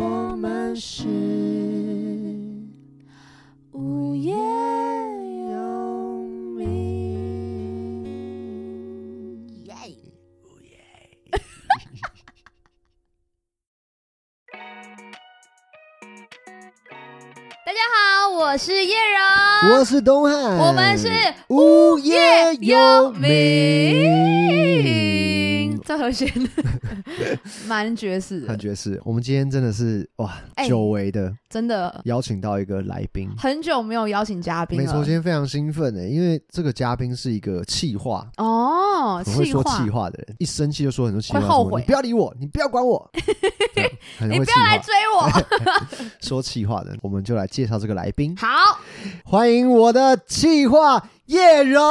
[0.00, 1.08] 我们是
[3.72, 6.22] 无业游
[6.54, 8.04] 民。
[9.66, 9.74] 耶！
[17.66, 21.10] 大家好，我是叶柔，我是东汉，我们是
[21.48, 23.28] 无业游民。
[24.84, 26.32] 民，这和弦
[27.66, 33.28] 蛮爵士很，爵士，我们今天真的是哇，哎久违的真的邀请到一个来宾。
[33.36, 34.84] 很久没有邀请嘉宾了。
[34.84, 43.10] 没错，今天非常兴奋的，因为这个嘉宾是一个气话，哦，很会说气话的人，一生气就说很多气话，后悔你不要理我，你不要管我，
[44.20, 45.28] 你不要来，追我。
[46.20, 48.46] 说气话的人，我们就来介绍这个来宾，好，
[49.24, 51.82] 欢迎我的气话叶柔。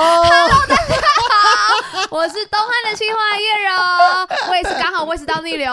[2.09, 3.70] 我是东汉的青花叶柔，
[4.49, 5.71] 我也是刚好胃食道逆流。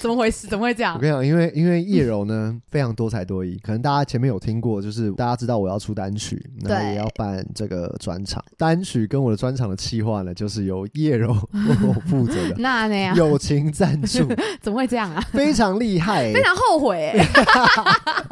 [0.00, 0.46] 怎么回事？
[0.48, 1.00] 怎么会这样我？
[1.00, 8.42] 跟你讲，因为因为叶柔呢非常多才多艺，可能大家前面有听过，就是大家知道我要出单曲，然后也要办这个专场。
[8.56, 11.34] 单曲跟我的专场的企划呢，就是由叶柔
[12.08, 14.26] 负责的，那那样友情赞助，
[14.60, 15.20] 怎么会这样啊？
[15.32, 17.26] 非常厉害、非常后悔欸。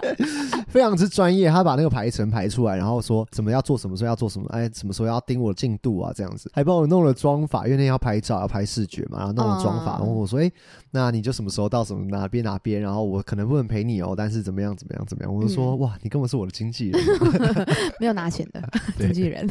[0.69, 1.49] 非常之专业。
[1.49, 10.51] 他把那个排程排出来，然后说怎么要做什么时候要做什么，哎，什么时候要盯我的进度啊，这样子，还帮我弄了妆法，因为那天要拍照要拍视觉嘛，然后弄了妆法，嗯然后我说，哎，
[10.91, 17.67] 那你就什么时候到什么哪边哪边，然后我可能不能陪你哦，但是怎么样怎么样怎么样，我就说，嗯哇，你根本是我的经纪人，啊
[18.01, 18.63] 没有拿钱的
[18.99, 19.47] 经纪人，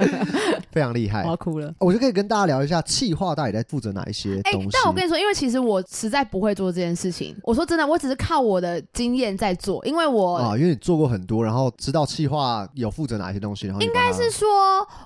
[0.72, 1.28] 非常厉害我。
[1.28, 1.72] 要哭了。
[1.78, 4.68] 我就可以跟大家聊一下企划到底在负责哪一些哎、东西。
[4.72, 7.36] 但我跟你说，因为其实我实在不会做这件事情。
[7.42, 14.48] 我说真的，我只是靠我的经验在做，因为我、啊，因为你做过很多，然后知道企划有负责哪些东西，然后应该是说，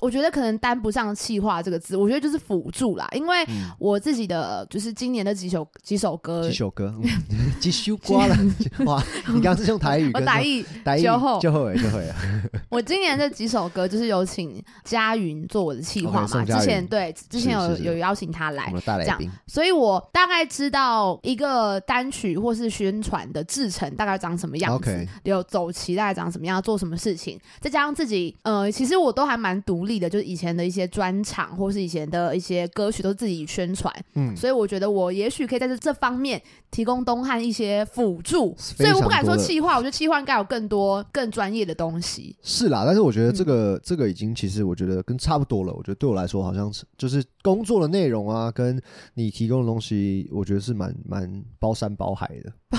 [0.05, 3.09] 我觉得可能担不上“气化”这个字，我觉得就是辅助啦。
[3.13, 6.95] 因为嗯我自己的就是今年的几首几首歌几，首歌，
[7.31, 8.37] 嗯 几首歌了，
[8.85, 9.03] 哇！
[9.29, 12.15] 你刚刚是用台语我打意台语就后就会就会了，
[12.69, 19.31] 我今年这几首歌就是有请佳云做我的气化嘛之前对，之前有有邀请他来我们，的大来宾。
[19.47, 36.41] 所以我大概知道一个单曲或是宣传的制成大概长什么样子有走期大概长什么样，做什么事情，再加上自己，呃，其实我都还蛮独立的，就是以前的一些专场或是以前的一些歌曲都是自己宣传，嗯，所以我觉得我也许可以在这这方面
[36.71, 42.37] 提供东汉一些辅助，所以我不敢说气化，我觉得气化应该有更多更专业的东西。
[42.43, 45.73] 是啦，但是我觉得这嗯个、这个已经其实我觉得跟差不多了。
[45.73, 48.81] 我觉得对我来说，好像是就是工作的内容啊，跟
[49.15, 52.53] 你提供的东西，我觉得是蛮蛮包山包海的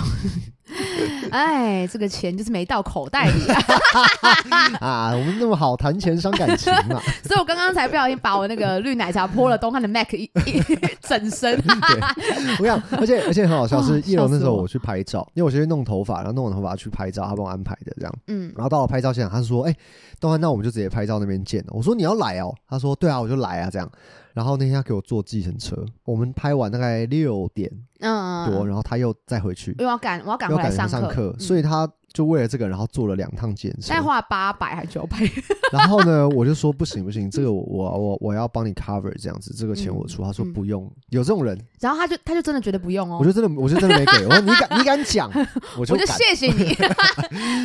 [1.31, 5.11] 哎，这个钱就是没到口袋里、啊， 啊。
[5.15, 10.61] 我们那么好谈钱伤感情嘛， 所以我刚刚才不小心把我那个绿奶茶泼了东汉的 Mac 一一
[11.01, 11.55] 整身。
[11.57, 18.13] 我跟你讲，而且而且很好笑，哦是叶龙那时候我去拍照，因为我先去弄头发，然后弄完头发去拍照，他帮我安排的这样。
[18.27, 19.75] 嗯，然后到了拍照现场，他说：“哎、
[20.19, 23.89] 东汉，那我们就直接拍照那边见了。”我说：“你要来哦？”他说：“对啊，我就来啊。”这样。
[24.35, 31.39] 然后那天他给我坐计程车，我们拍完大概六点嗯，多，然后他又再回去，因为要赶，我要赶又赶回来课，上课，嗯。
[31.39, 34.01] 所以他就为了这个，然后做了两趟计程车大概。
[34.01, 35.17] 花了八百还九百，
[35.71, 40.23] 然后呢，我就说不行不行，这个我我我我要帮你 cover 这样子，这个钱我出。
[40.23, 44.25] 嗯他说嗯不用，有这种人，然后他就他就真的觉得不用哦，我就真的我就真的没给。
[44.25, 45.29] 我说你敢 你敢讲，
[45.77, 46.05] 我就我就。
[46.05, 46.75] 谢谢你。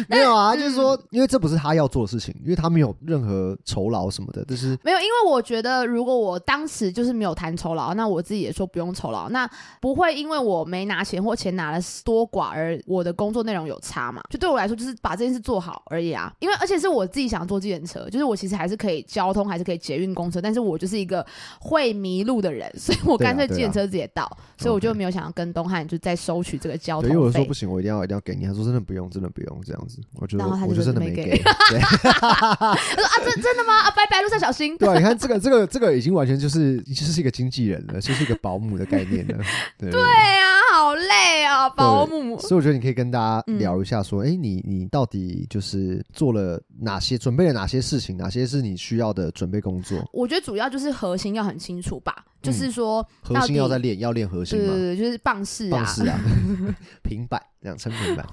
[0.08, 9.48] 没有啊，就是嗯说，因为这不是他要做的事情，因为他没有任何酬劳什么的，就是没有，因为我觉得如果我当时就是没有谈酬劳，那我自己也说不用酬劳，那
[9.80, 14.20] 不会因为我没拿钱或钱拿了多寡而我的工作内容有差嘛？
[14.28, 16.32] 就对我来说，就是把这件事做好而已啊。
[16.40, 21.24] 因为而且是我自己想坐自行车，就是我其实还是可以交通，还是可以捷运公车，但是我就是一个
[21.60, 27.54] 会迷路的人，所以我干脆对啊计程车直接到，所以我就没有想要跟东汉就再收取这个交通，因为我说不。
[27.60, 28.46] 行，我一定要一定要给你。
[28.46, 29.98] 他说真的不用，真的不用这样子。
[30.14, 33.80] 我就然后他就我就真的没给 他说啊，真真的吗？
[33.80, 34.78] 啊，拜拜，路上小心。
[34.78, 39.36] 对啊，你看 这个这个这个已经完全就是就是一个经纪人了，就是一个保姆的概念了。
[39.76, 42.38] 对 对啊，好累啊，保姆。
[42.40, 49.98] 所以我觉得你可以跟大家嗯聊一下，说，哎、你你到底就是做了哪些，准备了哪些事情，哪些是你需要的准备工作？
[50.12, 56.18] 我觉得主要就是核心要很清楚吧，就是说核心要在练，要练核心嘛，对对对，就是棒式啊，棒式啊，
[57.02, 58.26] 平板这样撑平板。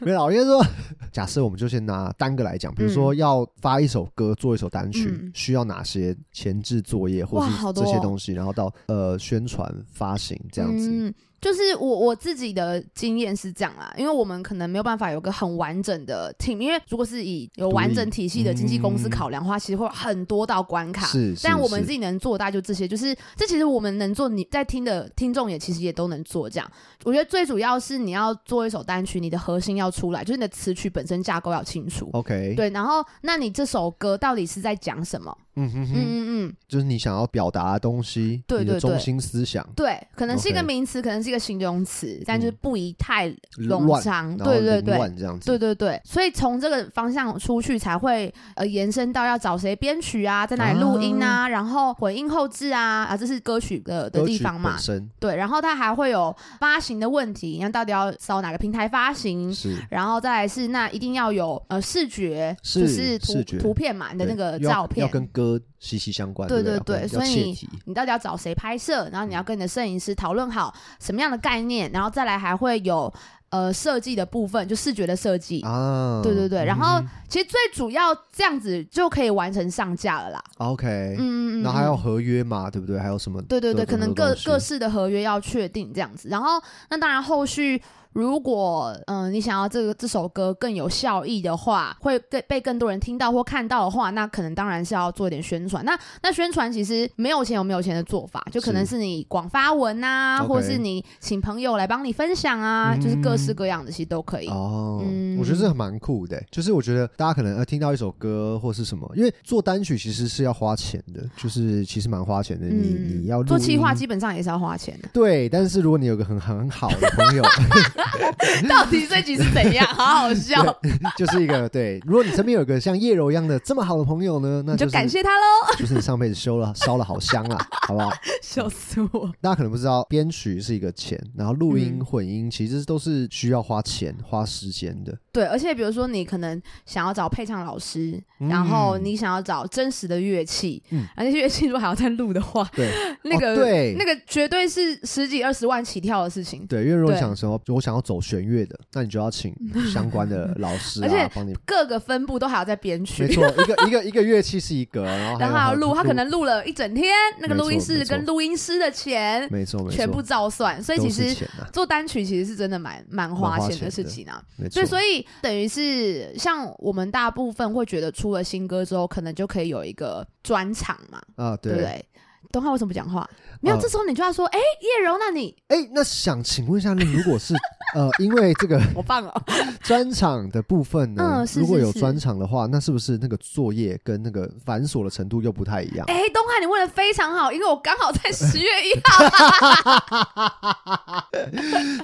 [0.00, 0.64] 没有，因为说，
[1.12, 10.88] 假设我们就先拿单个来讲，比如说要发一首歌、做一首单曲，嗯需要哪些前置作业或是这些东西，然后到呃宣传、发行这样子。
[10.90, 21.06] 嗯，就是我我自己的经验是这样啦，因为我们可能没有办法有个很完整的 team，因为如果是以有完整体系的经纪公司嗯考量的话，其实会有很多道关卡。
[21.06, 26.46] 是，但我们自己能做，大概就这些，就是这其实我们能做，你在听的听众也其实也都能做。
[26.46, 26.70] 这样，
[27.04, 32.10] 我觉得最主要是你要做一首单曲，你的核心要出来，就是你的词曲本身架构要清楚。
[32.12, 35.34] OK，对，然后那你这首歌到底是在讲什么？
[35.60, 43.28] 嗯嗯哼哼，嗯嗯，就是你想要表达的东西，对对对你的中心思想，对，可能是一个 OK 名词，可能是一个形容词，但就是嗯不宜太
[43.58, 44.28] 冗，长。
[44.36, 44.96] 然后对对凌对。
[44.96, 45.46] 乱这样子。
[45.46, 54.78] 对对对，所以从这个方向出去，才会呃延伸到要找谁编曲啊，在哪里录音啊，然后混音后置啊，啊，这是歌曲的的歌曲地方嘛本。
[54.78, 59.52] 身对，然后它还会有发行的问题，你看到底要扫哪个平台发行？
[59.52, 66.48] 是然后再来是那一定要有呃视觉，是就是图视觉图片嘛，你的那个要照片要跟歌息息相关。
[66.48, 73.12] 对对对对所以你你到底要找谁拍摄，然后你要跟你的摄影师讨论好什么样的概念，然后再来还会有
[73.48, 75.60] 呃设计的部分，就视觉的设计。
[75.62, 80.44] 啊，对对对，然嗯后其实最主要这样子就可以完成上架了啦。
[80.58, 80.86] OK，
[81.18, 82.98] 嗯嗯嗯，然后还有嗯合约嘛，对不对？
[82.98, 83.40] 还有什么？
[83.42, 86.28] 对对对，可能各各式的合约要确定这样子。
[86.28, 87.80] 然后那当然后续。
[88.12, 95.84] 如果嗯、呃你想要这个这首歌更有效益的话，会更被更多人听到或看到的话，那可能当然是要做一点宣传。
[95.84, 104.48] 那那宣传其实没有钱有没有钱的做法，就可能是是你广发文啊或是你请朋友来帮你分享啊，就是各式嗯各样的，其实都可以。
[104.48, 112.66] 哦，嗯我觉得这蛮酷的，就是我觉得大家可能呃听到一首歌或是什么，因为做单曲其实是要花钱的，就是其实蛮花钱的。
[112.66, 115.08] 你你要做企划基本上也是要花钱的。
[115.12, 117.44] 对，但是如果你有个很 很好的朋友，
[118.68, 119.86] 到底这集是怎样？
[119.94, 120.62] 好好笑，
[121.16, 125.76] 就是一个对，如果你身边有个像叶柔一样的这么好的朋友呢，那你就是感谢他喽。
[125.78, 128.10] 就是你上辈子修了烧了好香啊，好不好？
[128.42, 129.30] 笑死我！
[129.40, 135.16] 大家可能不知道，编曲是一个钱，然后录音、嗯混音其实都是需要花钱、花时间的。
[135.32, 142.90] 对，而且比如说你可能想要找配唱老师，嗯然后你想要找真实的乐器，嗯而那些乐器如果还要再录的话，对
[143.24, 146.66] 那个、哦对那个绝对是十几二十万起跳的事情。
[146.66, 149.54] 对，因为如果想说，我想要走弦乐的，那你就要请
[149.92, 151.54] 相关的老师啊，帮你。
[151.66, 164.42] 各个分部都还要在编曲没，错，一个一个一个乐器是一个，然后然后还要录，他可，能录了一整天，那个录音室跟录音师的钱没错没错，全部照算，所以其实啊，做单曲其实是真的蛮蛮花钱的事情啊。
[164.56, 164.86] 没错对，。
[164.86, 172.04] 所以等于是像我们大部分会觉得出了新歌之后，可能就可以有一个专场嘛，啊，对不对？
[172.52, 173.28] 东汉为什么不讲话？
[173.62, 177.54] 没有，呃这时候你就要说，哎、叶柔，那你哎，那想请问一下，那如果是
[177.94, 179.42] 呃，因为这个好棒哦！
[179.82, 186.06] 专场的部分呢嗯，是如果是是有专场的话，那是不是那个作业跟那个繁琐的程度又不太一样？
[186.08, 189.24] 哎、东汉，你问的非常好，因为我刚好在 十月一号，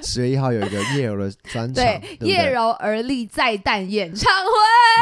[0.03, 4.51] 十月一号有一个叶柔的专场，对对不对叶柔而立再诞演唱会，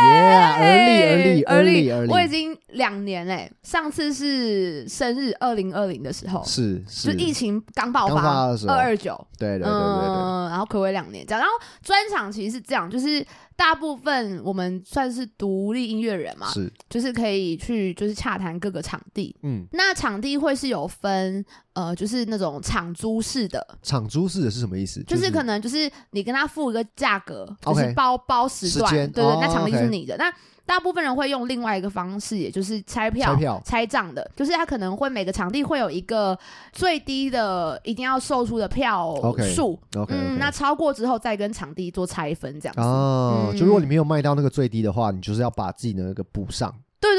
[0.07, 0.23] 耶，
[0.59, 8.73] 而立而立而而立而立，我已经两年嘞，上次是生日二零二零的时候，是就是疫情刚爆发发的时候。
[8.73, 11.39] 二二九，对对对对对，嗯，然后暌违两年这样。
[11.39, 13.25] 然后专场其实是这样，就是
[13.55, 16.71] 大部分我们算是独立音乐人嘛，是。
[16.89, 19.35] 就是可以去就是洽谈各个场地。
[19.43, 21.43] 嗯，那场地会是有分
[21.73, 25.03] 呃，就是那种场租式的，场租式的是什么意思？
[25.03, 30.15] 就是可能就是你跟他付一个价格，就是包包时段，对对，哦那场地是你的。
[30.17, 30.31] 那
[30.65, 33.61] 大部分人会用另外一个方式，也就是拆票、拆票。
[33.63, 36.37] 拆账的，就是他可能会每个场地会有一个
[36.73, 39.15] 最低的一定要售出的票
[39.53, 39.79] 数。
[39.95, 42.81] OK 嗯，那超过之后再跟场地做拆分这样子。
[42.81, 43.57] 哦，嗯。
[43.57, 46.73] 就如果你没有卖到那个最低的话，你就是要把自己的那个补上。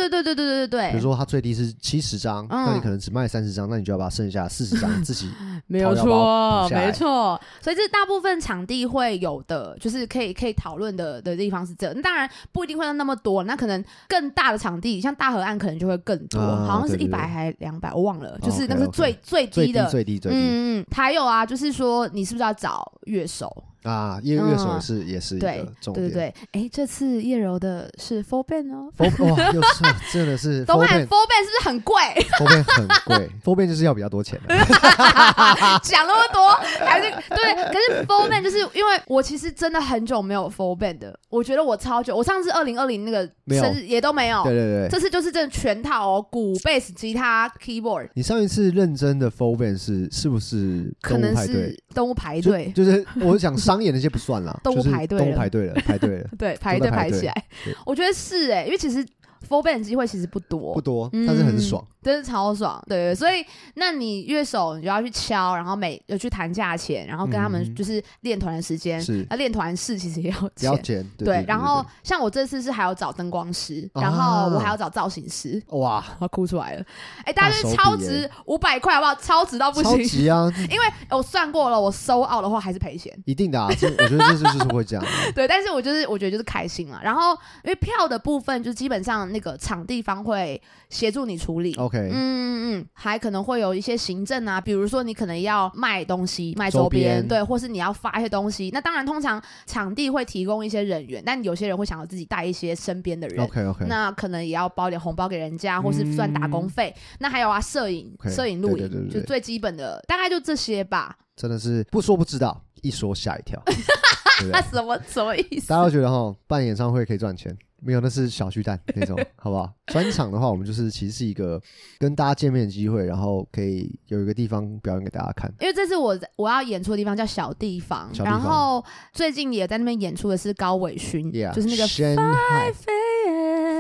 [0.09, 5.31] 对对对对对对对，比如说它最低是七十张，那你可能只卖三十张，那你就要把剩下四十张 自己
[5.67, 6.69] 没有错。
[6.71, 11.93] 没错，所以这大部分场地会有的，就是可以可以讨论的的地方是这。
[12.03, 20.39] 当然不一定会有那么多，那可能更大的场地，像大河岸可能就会更多，好像是一百还两百，我忘了，就是那是最最低的最低最低。
[20.39, 23.65] 嗯嗯，还有啊，就是说你是不是要找乐手？
[23.87, 26.07] 啊，乐乐手是也是一对个重点。
[26.07, 28.93] 对对对，哎，这次叶柔的是 full band 哦。
[28.99, 31.95] Four 哇，又是真的是东 Four 汉 band 是不是很贵
[32.39, 34.55] ？Four band 很贵，Four band 就是要比较多钱的。
[35.83, 36.49] 讲那么多，
[36.85, 37.55] 还是对？
[37.67, 51.77] 可是 full band 就是因为我其实真的很久没有 full band 的，我觉得我超久，我上次二零二零那个生日也都没有，对对对，这次就是真的全套哦，鼓、贝斯、吉他、keyboard，你上一次认真的 Four band 是是不是可能是？
[51.97, 52.71] 动物排队。
[52.75, 55.25] 就是我想商演那些不算啦， 动物排队了。
[55.25, 56.91] 动物排队了，排队了， 对，排队队。
[56.97, 57.45] 排起来，
[57.85, 59.05] 我觉得是哎、因为其实
[59.49, 61.27] full band 机会其实不多，不多，嗯。
[61.27, 61.83] 但是很爽。
[62.07, 63.45] 真是超爽，对对，所以
[63.75, 76.85] 那你乐手你就要去敲，然后每有去谈价钱，然后跟他们嗯就是练团的时间，是那练团事其实也要钱对然后像我这次是还要找灯光师，啊然后我还要找造型师，哇，我要哭出来了。
[77.25, 79.15] 哎，大家就是超值五百块好不好？
[79.17, 80.05] 超值到不超行。
[80.05, 83.13] 级啊， 因为我算过了，我收奥的话还是赔钱。
[83.25, 85.11] 一定的啊，这我觉得这就是会这样的。
[85.35, 87.01] 对，但是我就是我觉得就是开心了。
[87.03, 87.33] 然后
[87.65, 90.61] 因为票的部分，就基本上那个场地方会
[90.91, 91.75] 协助你处理。
[91.75, 98.71] OK，嗯嗯嗯，还可能会有一些行政啊，比如说你可能要卖东西、卖周周边，边对，或是你要发一些东西。
[98.73, 103.45] 那当然，通常场地会提供一些人员，但有些人会想要自己带一些身边的人。
[103.45, 106.95] OK OK，那可能也要包点红包给人家，或是算打工费。
[107.19, 111.17] 那还有啊，摄影、摄影、录影，对对对对就最基本的，大概就这些吧。
[111.37, 113.63] 真的是不说不知道，一说吓一跳，
[114.51, 114.61] 那？
[114.63, 115.69] 什么什么意思？
[115.69, 119.73] 大家都觉得哈，办演唱会可以赚钱，没有，那是小巨蛋那种， 好不好？
[119.87, 121.63] 专场的话，我们就是其实是一个
[121.99, 125.49] 跟大家见面的机会，然后可以有一个地方表演给大家看。
[125.61, 131.87] 因为这是我我要演出的地方叫小地方，地方然后最近也在那边演出的是高伟勋 Yeah，就是那个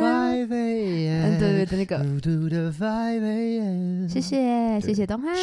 [0.00, 1.24] Five A.M.
[1.26, 1.98] 嗯，对对对，那个.
[4.08, 5.34] 谢谢谢谢东汉。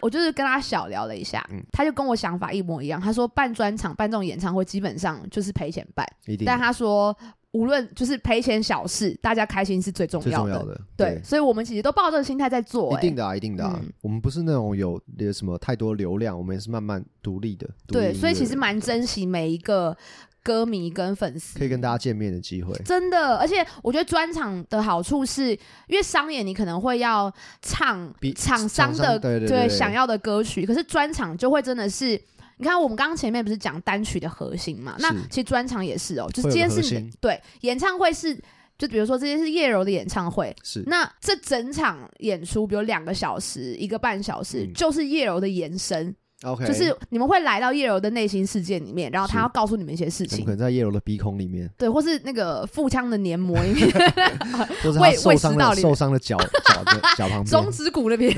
[0.00, 3.00] 我就是跟他小聊了一下，嗯他就跟我想法一模一样。
[3.00, 6.06] 他说办专场、办这种演唱会，基本上就是赔钱办，
[6.44, 7.16] 但他说
[7.52, 10.30] 无论就是赔钱小事，大家开心是最重要的。
[10.30, 12.98] 最重要的，对，所以我们其实都抱这个心态在做、欸。
[12.98, 13.92] 一定的啊，一定的啊嗯。
[14.02, 17.66] 我们不是那种有有什么太多流量，我们也是慢慢独立的。
[17.66, 19.96] 立对，所以其实蛮珍惜每一个
[20.42, 22.74] 歌迷跟粉丝，可以跟大家见面的机会。
[22.84, 25.50] 真的，而且我觉得专场的好处是，
[25.86, 27.32] 因为商演你可能会要
[27.62, 32.20] 唱厂商的对想要的歌曲，可是专场就会真的是。
[32.56, 34.94] 你看，我们刚刚前面不是讲单曲的核心嘛？
[34.98, 38.38] 那其实专场也是哦，就是今天是你对演唱会是，
[38.76, 50.44] 就比如说这天是叶柔的演唱会，是那这整场演出，比如两个小时、一个半小时，嗯就是叶柔的延伸，OK，就是你们会来到叶柔的内心世界里面，然后他要告诉你们一些事情。
[50.44, 53.90] 可，能在叶柔的鼻孔里面，对，或是那个腹腔的黏膜里面，
[54.82, 58.34] 或是受伤的受伤的脚脚的 脚旁边，中指骨那边，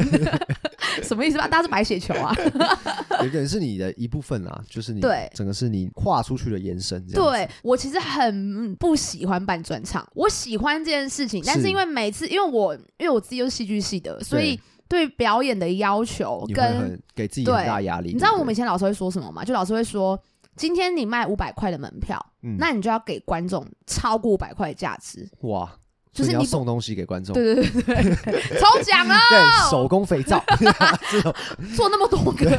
[1.02, 1.46] 什么意思吧？
[1.46, 2.34] 大家是白血球啊？
[3.22, 5.30] 有可能是你的一部分啊，就是你对。
[5.32, 7.00] 整个是你跨出去的延伸。
[7.06, 11.68] 对我其实很不喜欢办专场，我喜欢这件事情，但是是。
[11.68, 14.58] 因为每次因为我因为我自己又是戏剧系的，所以
[14.92, 18.12] 对表演的要求跟给自己对很大压力。
[18.12, 19.42] 你知道我们以前老师会说什么吗？
[19.42, 20.22] 就老师会说，
[20.54, 25.26] 今天你卖五百块的门票，嗯那你就要给观众超过五百块的价值。
[25.40, 25.72] 哇，
[26.12, 29.18] 就是你要送东西给观众，对对对对，抽奖 啊！
[29.30, 30.42] 对手工肥皂。
[31.74, 32.50] 做那么多个，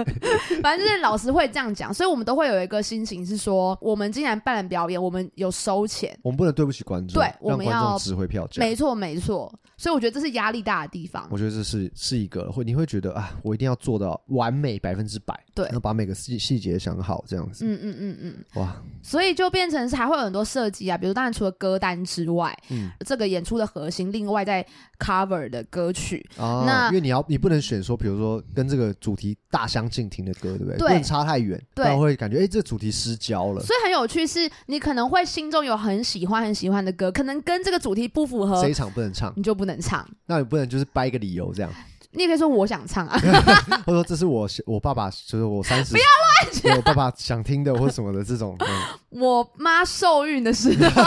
[0.62, 8.60] 反正就是老师会这样讲，所以我们都会有一个心情是说，我们既然办了表演，我们有收钱，我们不能对不起观众，对我们要让观众值回票价。
[8.60, 11.26] 没错没错，所以我觉得这是压力大的地方。
[11.30, 11.38] 我。
[11.40, 15.64] 觉得这是是一个会，你会觉得啊，我一定要做到完美百分之百，对。
[15.64, 24.64] 然后把每个细细节想好，这样子，嗯嗯嗯嗯，哇，所以就变成是还会有很多设计啊，比如当然除了歌单之外，嗯这个演出的核心，另外在
[24.98, 30.76] cover 的歌曲，啊，那因为你要你不能选说，比如说跟这个主题大相径庭的歌，对不对？
[30.76, 30.88] 对。
[30.88, 40.06] 不能差太远，不对然会感觉哎，这个主题失焦了，所以很有趣是，你可能会心中有很喜欢很喜欢的歌，可能跟这个主题不符合这一，场不能唱，你就不能唱。
[40.26, 41.70] 那你不能就是掰一个理由这样，
[42.12, 43.18] 你也可以说我想唱啊，
[43.86, 46.04] 或者说这是我我爸爸，就是我三十，不要
[46.64, 48.66] 乱我爸爸想听的或什么的这种，嗯
[49.20, 51.02] 我妈受孕的时候，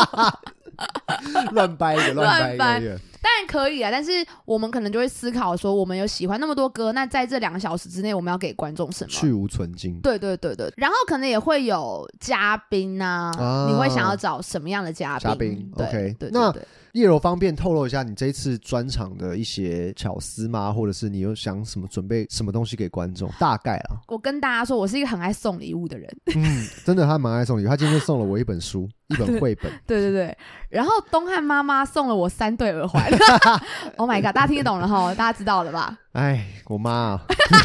[1.52, 4.10] 乱掰一个，乱掰一乱掰个，当然可以啊，但是
[4.44, 9.10] 我们可能就会思考说，我们有喜欢那么多歌，那在这两个小时之内，我们要给观众什么？
[9.10, 10.00] 去无存精。
[10.02, 15.30] 对对对对，然后可能也会有嘉宾啊，啊你会想要找什么样的嘉宾？
[15.30, 20.72] 嘉宾 OK 对对那对叶柔方便透露一下你这次专场的一些巧思吗？
[20.72, 23.30] 或者是你有想什么准备什么东西给观众？
[23.38, 26.10] 大概啊，我跟大家说，我是一个很爱送礼物的人。
[26.34, 30.36] 嗯，真的他蛮爱送礼物，他今天就送了我一本书， 一本绘本，对对对，
[30.70, 33.04] 然后东汉妈妈送了我三对耳环。
[33.96, 35.96] oh my god，大家听得懂了哈，大家知道了吧？
[36.12, 37.20] 哎，我妈啊，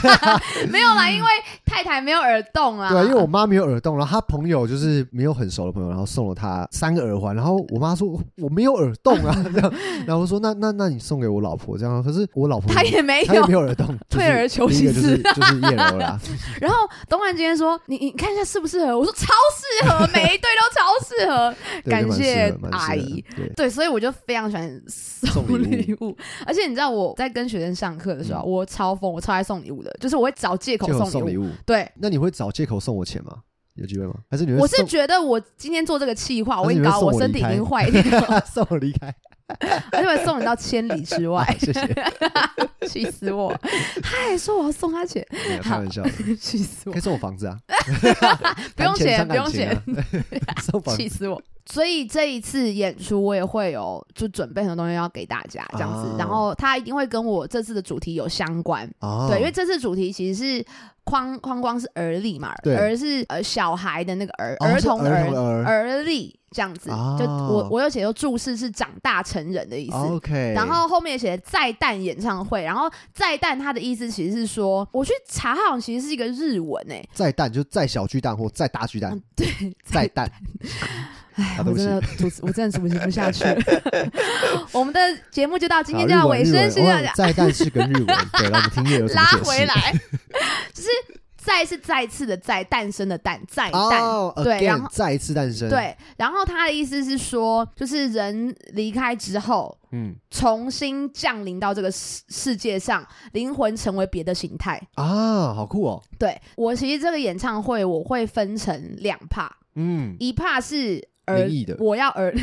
[0.69, 1.27] 没有啦，因为
[1.65, 2.89] 太太没有耳洞啊。
[2.89, 8.07] 对啊，因为我妈没有耳洞，然后她朋友就是没有很熟的朋友，然后送了她三个耳环，然后我妈说
[8.37, 9.73] 我没有耳洞啊， 这样，
[10.05, 16.19] 然后我说那那那你送给我老婆这样，可是我老婆她也没她也有没有耳洞，退而求其次就是叶柔啦，
[16.61, 19.25] 然后东汉今天说：“你你看一下适不适合？”我说：“超
[19.81, 21.55] 适合，每一对都超适合。
[21.89, 23.23] 感谢合蛮适合阿姨。
[23.35, 31.09] 对”，对，所以我就非常喜欢送送礼礼物，而且你知道我在跟学生上课的时候，我超疯，我超爱送礼物的，就是我会找借口送礼物。
[31.11, 33.39] 送礼物，对，那你会找借口送我钱吗？
[33.75, 34.13] 有机会吗？
[34.31, 38.01] 还是你会我是觉得我今天做这个气话，我还是你会已经搞我身体已经坏掉，
[38.47, 39.13] 送我离开？
[39.91, 41.95] 而且会送你到千里之外， 谢谢，
[42.87, 43.53] 气死我！
[44.01, 46.01] 他还说我要送他钱，没有开玩笑。
[46.01, 46.09] 的，
[46.39, 46.91] 气死我。
[46.93, 47.01] 可以！
[47.01, 47.57] 送我房子啊，
[48.75, 49.69] 不用谈钱不用感情
[50.47, 51.39] 啊，送房气死我！
[51.67, 56.15] 所以这一次演出我也会有就准备很多东西要给大家这样子，哦。
[56.17, 60.65] 然后他一定会跟我这次的主题有相关，哦，对，因为这次主题其实是
[61.05, 62.75] 框框框是儿立嘛，对。
[62.75, 66.03] 儿是呃小孩的那个儿，哦儿儿童儿儿儿。
[66.03, 69.95] 历这样子，哦就我我有写说注释是长大成人的意思。
[69.95, 79.11] OK，然后后面也写再蛋演唱会，然后再蛋它的意思其实是说，我去查，它好像其实是一个日文诶、再蛋就再小巨蛋或再大巨蛋。
[79.13, 80.29] 嗯，对，再蛋，
[81.35, 83.43] 哎我真的主持，我真的主持不下去。
[84.71, 84.99] 我们的
[85.31, 89.91] 节目就到今天就要尾声，是这样我再蛋是跟日文， 对，让我们听乐有什么拉回来，
[90.73, 90.89] 就是
[91.37, 94.01] 再是再次的再，诞生的诞，再诞。
[94.01, 104.81] 哦对然后再一次诞生，，对，然后他的意思是说，就是人离开之后，嗯重新降临到这个世世界上，灵魂成为别的形态。
[104.95, 112.33] 啊，好酷哦，对我其实这个演唱会我会分成两 part，嗯，一 part 是儿灵异的我要儿，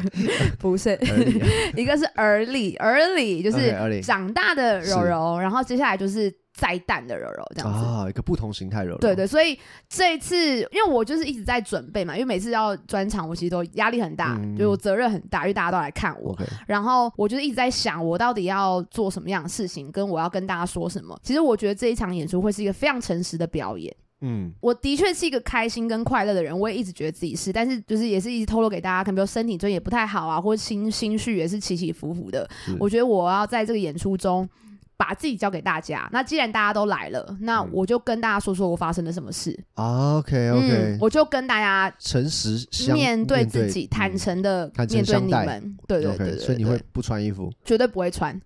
[0.58, 0.98] 不是，啊
[1.76, 7.84] 一个是儿里，儿里就是长大的柔是柔，然后接下来就是再淡的柔柔这样子。
[7.84, 10.36] 啊，一个不同形态柔柔，对对，所以这一次，
[10.72, 16.36] 因为我就是一直在准备嘛，因为每次要专场，我其实都压力很大，嗯就我责任很大，因为大家都来看我。
[16.66, 21.18] 然后我就是一直在想，我到底要做什么样的事情，跟我要跟大家说什么。
[21.22, 23.94] 其实我觉得这一场演出会是一个非常诚实的表演。
[24.26, 32.48] 嗯，我的确是一个开心跟快乐的人，我也一直觉得自己是，但是就是也是一直透露给大家可能，比如身体最近也不太好啊，或者心心绪也是起起伏伏的。
[32.80, 34.48] 我觉得我要在这个演出中
[34.96, 36.08] 把自己交给大家。
[36.12, 37.68] 那既然大家都来了，那嗯。
[37.72, 39.58] 我就跟大家说说我发生了什么事。
[39.74, 43.88] OK 嗯 OK，我就跟大家诚实面对自己，嗯。
[43.90, 45.76] 坦诚的面对你们。
[45.86, 48.40] 对对对对所以你会不穿衣服，绝对不会穿，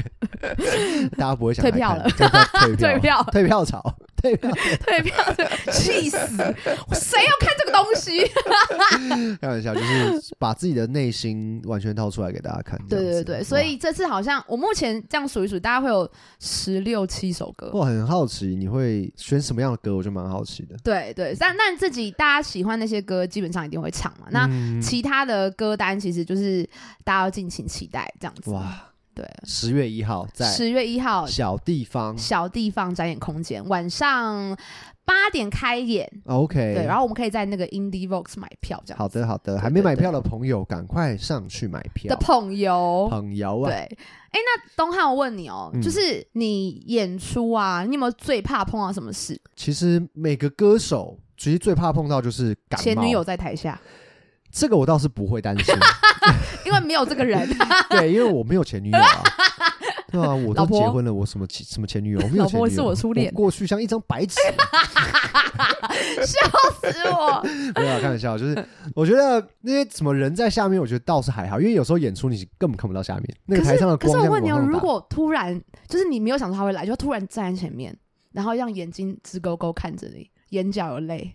[1.18, 2.08] 大家不会想退票了。
[2.08, 3.22] 退退票。
[3.32, 3.64] 退票。
[3.66, 3.82] 潮，
[4.24, 4.50] 退票，
[4.86, 5.14] 退票，
[5.70, 6.18] 气死！
[6.18, 8.24] 谁要看这个东西？
[9.40, 12.80] 开玩笑，就是把自己的内心完全掏出来给大家看。
[12.88, 17.70] 对对对，所以这次好像我目前这样数一数，大家会有十六七首歌。
[17.74, 20.74] 我，很好奇你会选什么样的歌，我就蛮好奇的。
[20.82, 24.26] 对对，但但自己大家喜欢那些歌，基本上一定会唱嘛。
[24.30, 26.66] 那嗯其他的歌单其实就是
[27.04, 28.50] 大家要敬请期待这样子。
[28.50, 28.72] 哇，
[29.14, 34.56] 对，十月一号在十月一号小地方小地方展演空间，晚上
[35.04, 36.10] 八点开演。
[36.24, 42.38] ，OK，对，然后我们可以在那个 Indie Vox 买票，这样好的好的，对还没买票的朋友赶快上去买票的票。
[42.40, 43.06] 朋友。
[43.10, 49.40] 朋友啊，对，哎，那东汉，我问你哦，嗯就是你演出啊，你有没有最怕碰到什么事？
[49.54, 52.82] 其实每个歌手其实最怕碰到就是感冒。
[52.82, 53.78] 前女友在台下，
[54.54, 55.74] 这个我倒是不会担心，
[56.64, 57.48] 因为没有这个人，
[57.90, 59.22] 对，因为我没有前女友啊。
[60.12, 62.20] 对啊，我都结婚了，我什么前什么前女友？
[62.20, 64.36] 我没有前女友，是我初恋过去像一张白纸。
[66.24, 66.48] 笑
[66.80, 67.42] 死我！
[67.74, 68.64] 没有啊开玩笑，就是
[68.94, 77.96] 我觉得那些什么人在下面，我觉得倒是还好，因为有时候演出你根本看不到下面，那个台上的光可是我问你哦，如果突然就是你没有想到他会来，就突然站在前面，
[78.30, 81.34] 然后让眼睛直勾勾看着你，眼角有泪，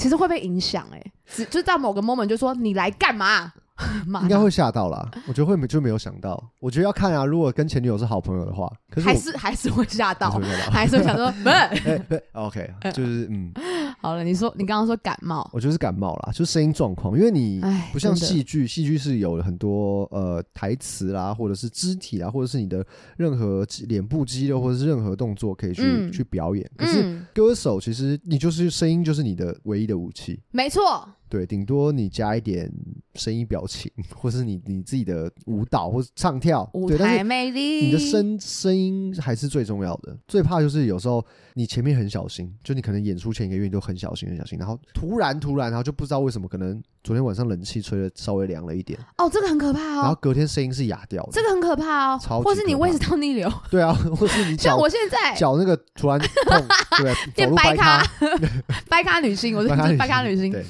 [0.00, 3.52] 其实会被影响哎、只就到某个 moment 就说你来干嘛？
[4.22, 5.10] 应该会吓到啦。
[5.26, 7.24] 我觉得会没就没有想到，我觉得要看啊。
[7.24, 10.30] 如果跟前女友是好朋友的话，可是还是还是会吓到
[10.70, 11.48] 还是，会想说不是。
[11.88, 13.52] 哎对，OK，就是嗯，
[14.00, 22.84] 好了，你说你刚刚说感冒，我觉得是感冒啦，就是声音状况，因为你哎，不像戏剧，戏剧是有很多呃台词啦，或者是肢体啦，或者是你的
[23.16, 26.10] 任何肌脸部肌肉或者是任何动作可以去、嗯。
[26.10, 26.68] 去表演。
[26.76, 30.40] 可是嗯，歌手其实你就是声音，就是你的唯一的武器。
[30.50, 32.70] 没错，对，顶多你加一点
[33.14, 40.16] 声音表情，或是你你自己的舞蹈或是唱跳，舞台魅力，你的声声音还是最重要的。
[40.26, 51.30] 最怕就是有时候你前面很小心，就你可能演出前一个月你都很小心很小心，然后突然突然，然后就不知道为什么，可能昨天晚上冷气吹的稍微凉了一点，哦，这个很可怕哦然后哦，隔天声音是哑掉的。
[51.32, 56.66] 这个很可怕哦，超或是你胃食道逆流，对啊，或是你 脚像我现在脚那个突然痛，
[56.98, 58.10] 对， 走变路掰掰咖咖，
[58.90, 60.64] 掰咖女星，我是掰咖女星，对，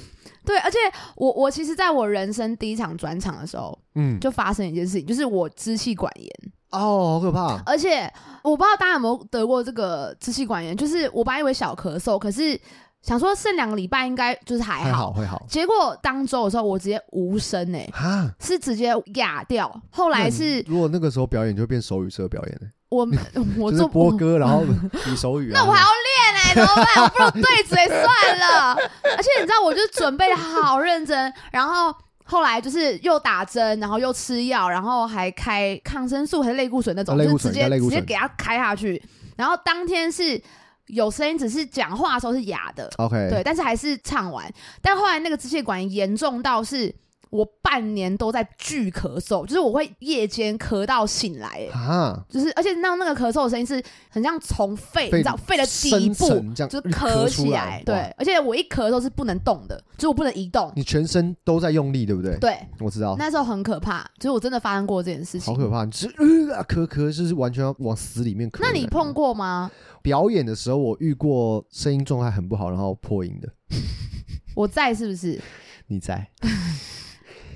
[0.45, 0.79] 对，而且
[1.17, 6.31] 我我其实在我人生第一场转场的时候，嗯，就发生一件事情，就是我支气管炎，
[6.71, 8.11] 哦，好可怕，而且
[8.43, 12.59] 我不知道大家有没有得过这个支气管炎，就是我本来以为小咳嗽，可是
[13.03, 18.31] 想说剩两个礼拜应该就是还好，还好会好结果当周的时候我直接无声哎、哈。
[18.39, 23.09] 是直接哑掉，后来是如果那个时候表演就变手语社表演了，我
[23.57, 24.65] 我 就是做播歌，然后
[25.05, 25.61] 比手语啊。
[25.61, 27.05] 那我还要练哎、怎么办？
[27.05, 28.75] 我不如对嘴算了。
[28.75, 39.03] 而且你知道，我就准备的好认真，然后后来就是又打针，然后又吃药，然后还开抗生素还是类固醇那种，啊就是直接直接给他开下去。
[39.37, 40.41] 然后当天是
[40.87, 44.53] 有声音，只是讲话的时候是哑的，OK，对，但是还是唱完。
[44.83, 46.95] 但后来那个支气管炎严重到是。
[47.31, 60.73] 我半年都在巨咳嗽，就是我会夜间咳到醒来，哎啊，就是而且那那个咳嗽的声音是很像从肺，肺你知道肺的底深部就咳出起来对，而且我一咳嗽是不能动的，就是我不能移动。
[60.75, 62.37] 你全身都在用力，对不对？
[62.39, 65.55] 对，我知道，那时候很可怕，就是我真的发生过这件事情。
[65.55, 66.15] 好可怕，你就是
[66.51, 68.59] 呃啊咳咳，就是完全要往死里面咳。
[68.61, 69.71] 那你碰过吗？
[70.03, 73.49] 表演的时候，我遇过声音状态很不好，然后破音的。
[74.57, 75.41] 我在是不是？
[75.87, 76.29] 你在？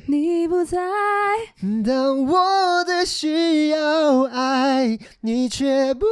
[0.07, 0.79] 你不在，
[1.85, 6.05] 当我的需要爱，你却不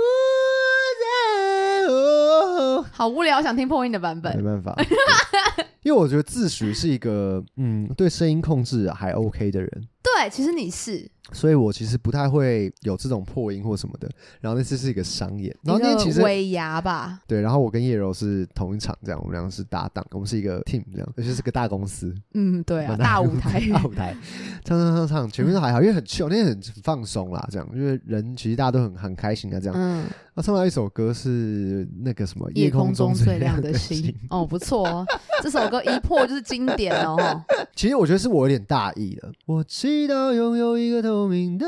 [1.85, 1.93] 在。
[1.93, 4.63] 哦好无聊，想听破音的版本没本。
[4.63, 4.83] 办法，
[5.57, 14.11] 对因为我觉得自诩是一个嗯对声音控制还 OK 的人，对，其实你是所以我其实不太会有这种破音或什么的。
[14.41, 17.21] 然后那次是一个商演，然后那一天其实个尾牙吧？
[17.27, 23.61] 对，然后我跟叶柔是同一场，这样我们两个是搭档，我们是一个 team 这样，而且是个大公司，嗯，对啊，蛮大舞台。
[23.73, 24.15] 大舞台，
[24.65, 29.75] 唱唱唱唱，前面都还好，因为很 chill，那天很放松啦，这样，因为人其实大家都很很开心啊，这样。
[29.79, 35.07] 嗯，那唱到一首歌是那个什么夜空中最亮亮的星，哦，不错哦，
[35.41, 37.17] 这首歌一破就是经典哦。
[37.75, 39.33] 其实我觉得是我有点大意了。
[39.47, 41.67] 我祈祷拥有一个透明的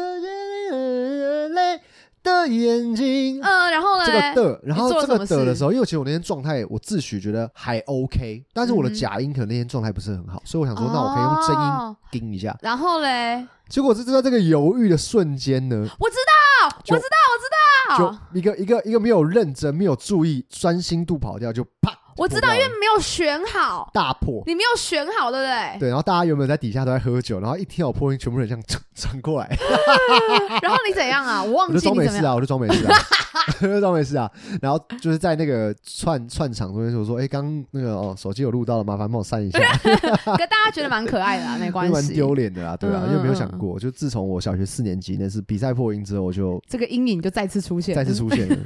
[1.50, 1.78] 泪
[2.22, 3.38] 的眼睛。
[3.42, 4.06] 嗯，然后呢？
[4.06, 12.56] 这个的，然后这个的的时候，因为其实我那天状态，我自诩觉得还 OK，但是我的假音可能那天状态不是很好，所以我想说，那我可以用真音哦盯一下。
[12.62, 24.42] 然后嘞，结果是在这个犹豫的瞬间呢，我知道，我知道，我知道，就一个一个一个没有认真、没有注意、专心度跑掉，就啪，我知道，因为没有选好，大破。
[24.46, 25.78] 你没有选好，对不对？
[25.80, 28.62] 对，然后大家原本在底下都在喝酒，然后一听到我破音，全部人这样
[28.94, 29.48] 转过来，
[30.62, 31.42] 然后你怎样啊？
[31.44, 32.12] 我忘记你怎么样。
[32.12, 32.94] 装没事啊，我就装没事啊，
[33.62, 34.30] 我就装没事啊。
[34.62, 42.14] 然后就是在那个串串场中间，我说：“哎，刚那个哦，手机有录到了，麻烦帮我删一下。”可大家觉得蛮可爱的啊，没关蛮系。
[42.14, 48.56] 丢脸的啦，对啊，嗯因为没有想嗯过，就自从我小学四年级那次比赛破音之后，我就这个阴影就再次出现，再次出现了，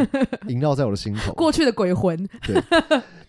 [0.49, 1.33] 萦绕在我的心头。
[1.33, 2.29] 过去的鬼魂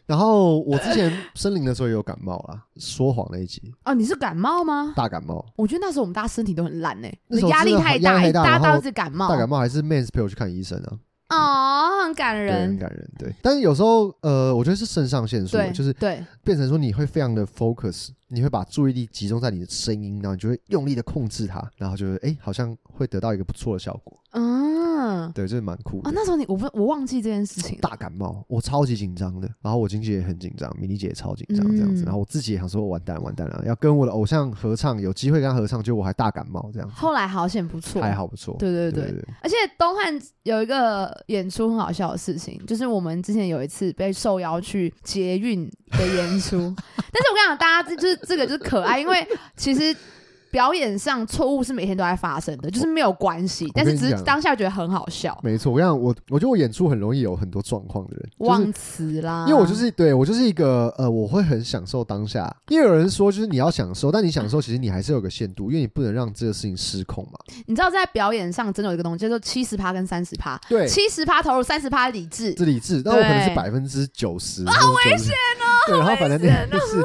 [0.09, 3.93] 然后我之前森林的时候也有感冒啦， 说谎那一集哦。
[3.93, 4.91] 你是感冒吗？
[4.95, 9.29] 大感冒，我觉得那时候我们大家身体都很烂呢，那时候压力太大，压力太大大家都是感冒。
[9.29, 12.79] 大感冒还是 Mans 陪我去看医生啊，哦，很感人，很。
[12.79, 13.07] 感人。
[13.19, 24.17] 对，但是有时候呃，我觉得是肾上腺素，就是对，变成说你会非常的 focus，你会把注意力集中在你的声音，然后你就会用力的控制它，然后就是哎，好像会得到一个不错的效果。
[24.31, 26.09] 嗯，对，这是蛮酷的。
[26.09, 26.13] 哦，。
[26.13, 27.79] 那时候你我不我忘记这件事情。
[27.81, 32.05] 大感冒，我超级紧张的，然后我经纪也很紧张，米妮姐也超紧张这样子，嗯。
[32.05, 39.05] 然后我自己也想说完蛋完蛋了，要跟我的偶像合唱，有机会跟他合唱，就我还大感冒这样，后来好险不错，还好不错，对对对。
[39.05, 40.13] 对对，而且东汉
[40.43, 49.95] 有一个演出很好笑的事情，就是我们之前有一次被受邀去捷运的演出， 但是我跟你讲，大家这就是这个就是可爱，因为其实。
[50.51, 59.45] 表演上错误是每天都在发生的，就是没有关系，但是只是当下觉得很好笑，没错，我讲，我我觉得我演出很容易有很多状况的人，忘词啦。
[59.47, 62.51] 因为我就是对我就是一个呃，我会很享受当下。
[62.69, 67.33] 因为有人说，就是你要享受，但你享受其实你还是有个限度，因为你不能让这个事情失控嘛。
[67.67, 72.57] 你知道，在表演上真的有一个东西叫做七十趴跟三十趴，对，七十趴投入，三十趴理智。
[72.57, 75.68] 是理智，但我可能是对百分之九十，好危险哦。
[75.87, 77.01] 对，然后反正那天就是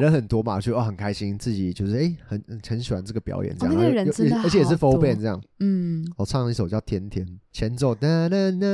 [0.00, 5.40] 人很多嘛，就哦很开心，自己就是哎很很很喜欢这个表演这样，哦那个然后又人真的而且也是好 full band 这样。
[5.60, 8.66] 嗯，我唱了一首叫《天天》，前奏哒哒哒哒，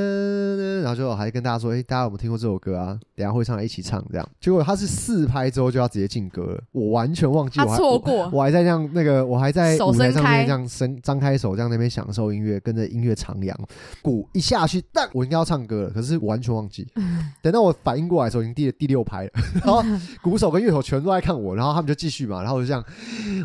[0.81, 2.97] 然后就还跟大家说，哎、大家有没有听过这首歌啊？
[3.13, 4.29] 等一下会唱来一起唱这样。
[4.39, 13.53] 结果他是四拍之后就要直接进歌了，我完全忘记，我还错过我，我还在这样那个，我还在手舞台上面这样伸张开手，这样那边享受音乐，跟着音乐徜徉。
[14.01, 16.87] 鼓一下去，但我应该要唱歌了，可是我完全忘记。
[17.43, 19.83] 等到我反应过来的时候，已经第第六拍了， 然后
[20.21, 22.81] 鼓手跟乐手全都在看我，然后他们就继续嘛，然后我就这样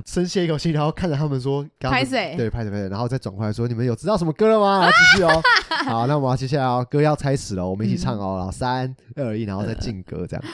[0.07, 4.79] 深吸一口气，然后看着他们说，拍谁对，拍谁拍谁，然后再转过来说，你们有知道什么歌了吗？
[4.79, 5.43] 然后继续哦，
[5.85, 10.45] 好，那我们要接下来哦，歌要开始了，我们一起唱哦，然后三二一，然后再进歌，这样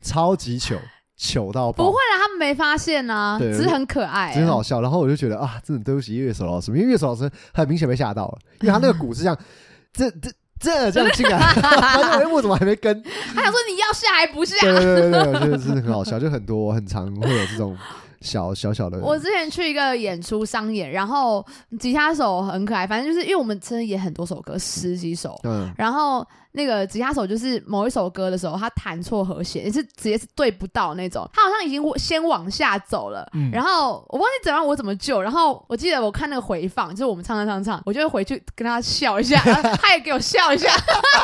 [0.00, 0.76] 超级糗，
[1.16, 1.96] 糗到爆不会。
[1.96, 9.38] 啦，他们没发现啊，只是很可爱、真的好笑，然后我就觉得啊，真的对不起乐手老师，因为乐手老师很明显被吓到了，因为他那个鼓是这样，
[9.92, 13.02] 这这这这样进来， 他说哎，我怎么还没跟？
[13.34, 14.56] 他想说你要下还不下？
[14.60, 17.76] 对对对对对，我觉得真的很好笑，就很多很常会有这种
[18.20, 21.44] 小小小的，我之前去一个演出商演，然后
[21.78, 40.68] 吉他手很可爱，反正就是因为我们真的演很多首歌，十几首，嗯，然后那个吉他手就是某一首歌的时候，他弹错和弦，也是直接是对不到那种，他好像已经先往下走了，嗯然后我忘记怎样我怎么救，然后我记得我看那个回放，就是我们唱唱唱唱，我就会回去跟他笑一下，然后他也给我笑一下，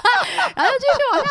[0.54, 1.30] 然后就继续往下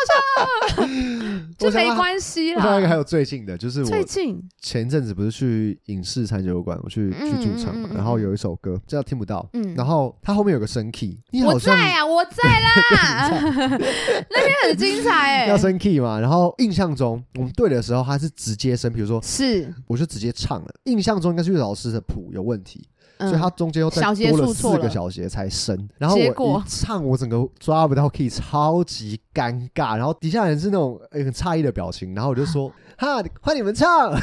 [0.74, 2.62] 唱， 就没关系啦。
[2.64, 2.96] 另外一个还。
[2.96, 13.78] 有最近的，就是我最近前阵子不是去影视餐酒馆，我去嗯去驻场嘛然后有一首歌叫听不到，嗯然后它后面有个升 key，你我好像在啊，我在啦，
[14.30, 22.86] 那天很精彩哎、要升 key 嘛，然后印象中我们对的时候，他是直接升，比如说是，我就直接唱了，印象中应该是老师的谱有问题，
[23.18, 23.28] 嗯。
[23.28, 24.46] 所以他中间又再小节多了。
[24.52, 26.62] 四个小节才升，然后我果？
[26.64, 34.10] 一唱，我整个抓不到 key，超级尴尬，然后底下人是那种呃很诧异的表情，然后我就说 哈，换你们唱，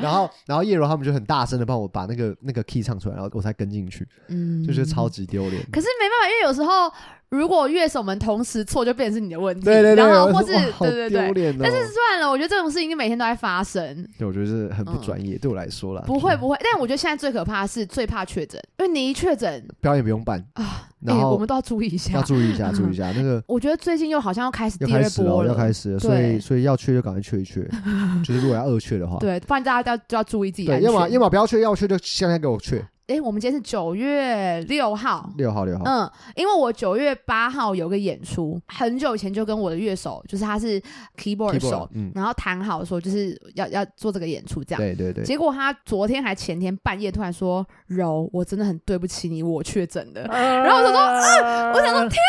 [0.00, 4.66] 然后然后叶柔他们就很大声的帮我把那个那个 key 唱出来，然后我才跟进去，嗯。
[4.66, 5.08] 就觉得超。
[5.08, 5.64] 级丢脸。
[5.72, 6.92] 可是没办法，因为有时候
[7.30, 9.64] 如果乐手们同时错，就变成是你的问题。
[9.64, 11.54] 对对对，然后或是对对对。
[11.60, 16.02] 但是算了，我觉得这种事情每天都在发生，对，我觉得是很不专业，对我来说啦。
[16.06, 16.56] 不会不会。
[16.60, 22.22] 但我觉得现在最可怕的是最怕确诊，因为你一确诊表演不用办，啊，然后哎我们都要注意一下要。
[22.22, 23.42] 注意一下， 注意一下那个。
[23.46, 27.60] 我觉得最近又好像要开始要第二波了，要开始了，所以所以要缺就赶快缺一缺，
[28.24, 31.08] 就是如果要二缺的话，对，不然大家要就要注意自己对，要么。
[31.08, 40.78] 要么不要缺，要缺就现在给我缺哎，我们今天是九月六号，六号六号，嗯，因为我九月八号有个演出，很久以前就跟我的乐手，就是他是
[41.16, 44.78] keyboard 手，嗯，然后谈好说就是要要做这个演出这样。
[44.78, 50.22] 对对对，结果他昨天还前天半夜突然说：“柔，我真的很对不起你，我确诊了。
[50.28, 52.20] ”然后我想说，啊，我想说，天，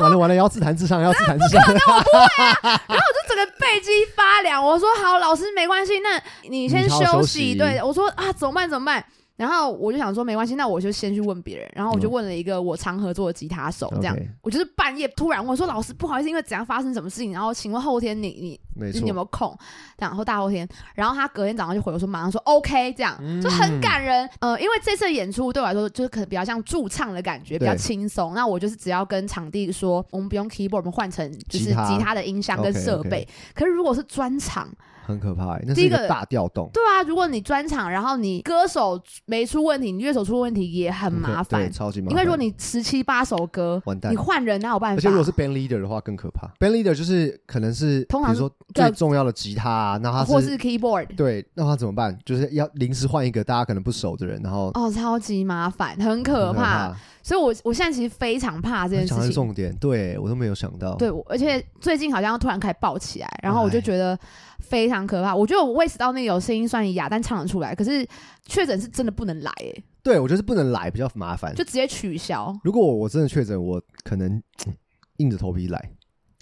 [0.00, 2.80] 完了完了，要自弹自唱，要自弹自唱，不可能，我不会啊。
[2.88, 4.64] 然后我就整个背脊发凉。
[4.64, 6.18] 我说：“好，老师没关系，那
[6.48, 7.50] 你先休息。
[7.50, 8.70] 息对，我说啊，怎么办？
[8.70, 9.04] 怎么办？
[9.36, 11.68] 然后我就想说没关系，那我就先去问别人。
[11.74, 17.32] 然后我就嗯问了一个我常合作的吉他手，这样我就是半夜突然问说：“老师，不好意思，因为怎样发生什么事情？
[17.32, 18.60] 然后请问后天你你
[19.00, 19.56] 你有没，有空？
[19.98, 24.28] 然后大后天，然后他隔天早上就回我说，马上说 OK，这样、嗯就很感人。
[24.40, 28.34] 呃，因为这次演出对我来说就是可能比较像驻唱的感觉，比较对轻松。
[28.34, 33.26] 那我就是只要跟场地说，我们不用 keyboard，我们换成就是吉他的音箱跟设备。
[33.52, 34.68] 可是如果是专场，
[35.04, 41.70] 很可怕，那是一个第一个大调动，对啊，如果你专场，然后你歌手没出问题，你乐手出问题也很麻烦对，。
[41.70, 42.12] 超级麻烦。
[42.12, 44.96] 因为如果你十七八首歌，完蛋你换人哪有办法？
[44.96, 52.16] 而且如果是 band leader 的话更可怕，band leader 就是可能是通常说最重要的吉他啊，那他或是 keyboard，对，那他怎么办？
[52.24, 56.96] 就是要临时换一个大家可能不熟的人，然后哦，超级麻烦，很可很怕。
[57.24, 59.22] 所以我我现在其实非常怕这件事情。
[59.24, 60.94] 是重点，对我都没有想到。
[60.96, 64.16] 对，我而且最近好像突然开始爆起来，然后我就哎觉得
[64.58, 65.34] 非常可怕。
[65.34, 68.06] 我觉得我胃食道内有声音算哑，但唱得出来，可是
[68.44, 71.54] 确诊是真的不能来，哎，对我觉得是不能来比较麻烦。
[71.54, 72.54] 就直接取消。
[72.62, 74.30] 如果我真的确诊，我可能
[74.66, 74.74] 嗯
[75.16, 75.90] 硬着头皮来，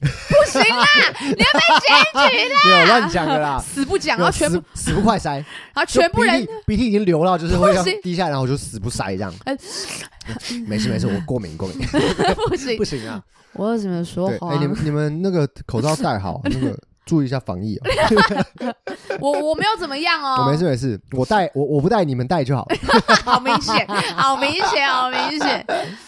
[0.03, 0.85] 不行啦，
[1.23, 3.63] 你要被检举啦，没有乱讲的啦。
[3.65, 5.35] 死不讲，然后全部，死死不快塞，
[5.75, 9.57] 然后全部人鼻涕已经流了就是会滴下来，然后我就死不塞这样哎。
[10.67, 11.79] 没事没事，我过敏过敏，
[12.49, 13.23] 不行不，行啊。
[13.55, 14.59] 我有什么说对，话哎，？
[14.59, 18.75] 你们你们那个口罩戴好，那个注意一下防疫哦。
[19.21, 22.67] 我我没有怎么样哦，我 没事没事，我带我我不带，你们带就好。
[23.25, 23.87] 好明显，
[24.17, 25.65] 好明显，好明显。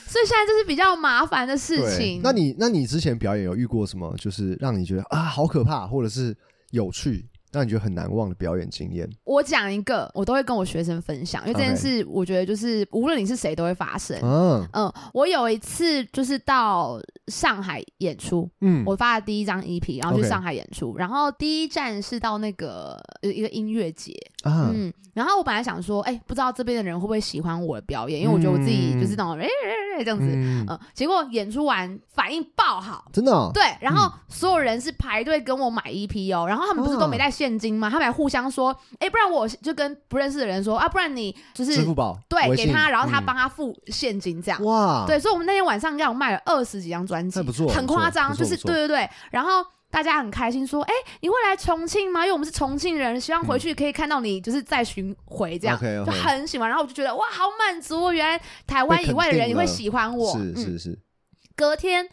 [0.06, 6.36] 所以现在这是比较麻烦的事情。，那你那你之前表演有遇过什么，就是让你觉得啊好可怕，或者是
[6.70, 9.08] 有趣，让你觉得很难忘的表演经验？
[9.24, 14.18] 我讲一个，我都会跟我学生分享，因为这件事我觉得就是无论你是谁都会发生。
[14.22, 24.12] 嗯嗯，我有一次就是到上海演出，嗯，我发了第一张 EP，然后去上海演出，然后第一站是到那个呃一个音乐节，
[24.42, 33.04] 啊，嗯，然后我本来想说，哎、不知道这边的人会不会喜欢我的表演，因为我觉得我自己就是那种哎哎哎这样子，嗯、嗯，结果演出完反应爆好。
[33.12, 37.90] 真的哦，对，然后所有人是排队跟我买 EP 哦，然后他们不是都没带现金吗？
[37.90, 44.62] 他们还互相说，哎，不然我就跟不认识的人说啊，不然你就是支付宝对给他，然后他嗯帮他付现金这样。
[44.64, 49.64] 哇，对，所以我们那天晚上应该有卖了二十几张专辑，很夸张，就是对对对，然后。
[49.90, 52.22] 大家很开心，说：“哎、你会来重庆吗？
[52.22, 56.68] 因为我们是重庆人，希望回去可以看到你，就是再巡回这样就很喜欢。
[56.68, 58.12] 然后我就觉得哇，好满足哦！
[58.12, 60.32] 原来台湾以外的人也会喜欢我。
[60.32, 60.98] 是嗯是是，
[61.54, 62.08] 隔天，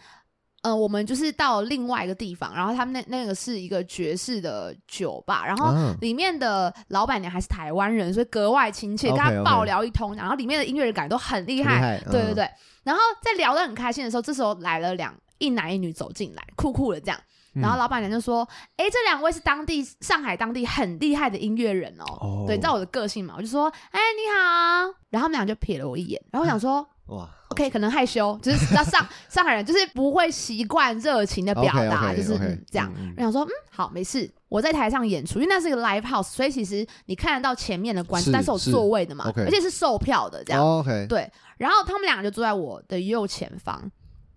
[0.62, 12.50] 呃，我们就是到另外一个地方，然后他们那那个是一个爵士的酒吧，然后啊里面的老板娘还是台湾人，所以格外亲切，跟他爆聊一通，然后里面的音乐人感觉都很厉害，厉害嗯对对对。
[12.84, 17.20] 然后在聊得很开心的时候，这时候来了两一男一女走进来，酷酷的这样。
[17.54, 18.48] 嗯然后老板娘就说
[18.78, 22.06] ：“哎、这两位是当地上海当地很厉害的音乐人哦。
[22.22, 23.34] 哦对，你知道我的个性嘛？
[23.36, 32.38] 我就说：“哎、你好。”然后他们俩就瞥了我一眼，然后我想说哇，：“OK，可能害羞，就是那上 上海人就是不会习惯热情的表达就是、
[32.72, 32.92] 这样。
[32.98, 34.30] 嗯嗯我想说，嗯，好，没事。
[34.48, 40.62] 我在台上演出，因为那是一个 live house，所以其实你看得到前面的观众，但是有座位的嘛而且是售票的这样。
[40.62, 43.82] 哦 OK，对，然后他们两个就坐在我的右前方，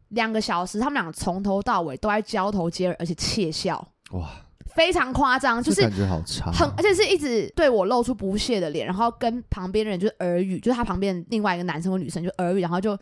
[0.09, 4.29] 两个小时，他们两个从头到尾都在交头接耳，而且窃笑，哇，
[4.75, 12.93] 非常夸张，就是感觉好差，很，而且是一直对我露出不屑的脸，然后跟旁边的人就是耳语，就是他旁边另外一个男生或女生就耳语，然后就，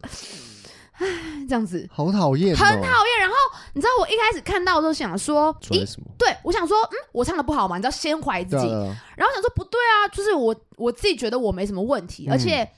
[0.00, 1.08] 唉，
[1.48, 3.18] 这样子好讨厌哦，很讨厌。
[3.20, 3.34] 然后
[3.72, 5.86] 你知道我一开始看到的时候想说，咦？
[6.18, 12.68] 对我想说，嗯，我唱的不好嘛，你知道，先怀疑自己，然后想说不对啊，就是我我自己觉得我没什么问题，嗯而且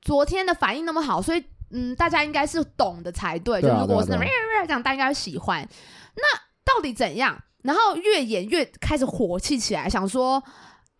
[0.00, 3.60] 昨天的反应那么好，所以嗯，大家应该是懂的才对。
[3.60, 5.68] 就如果我是那对啊种这样，大家应该会喜欢。
[6.14, 7.36] 那到底怎样？
[7.62, 10.42] 然后越演越开始火气起来，想说。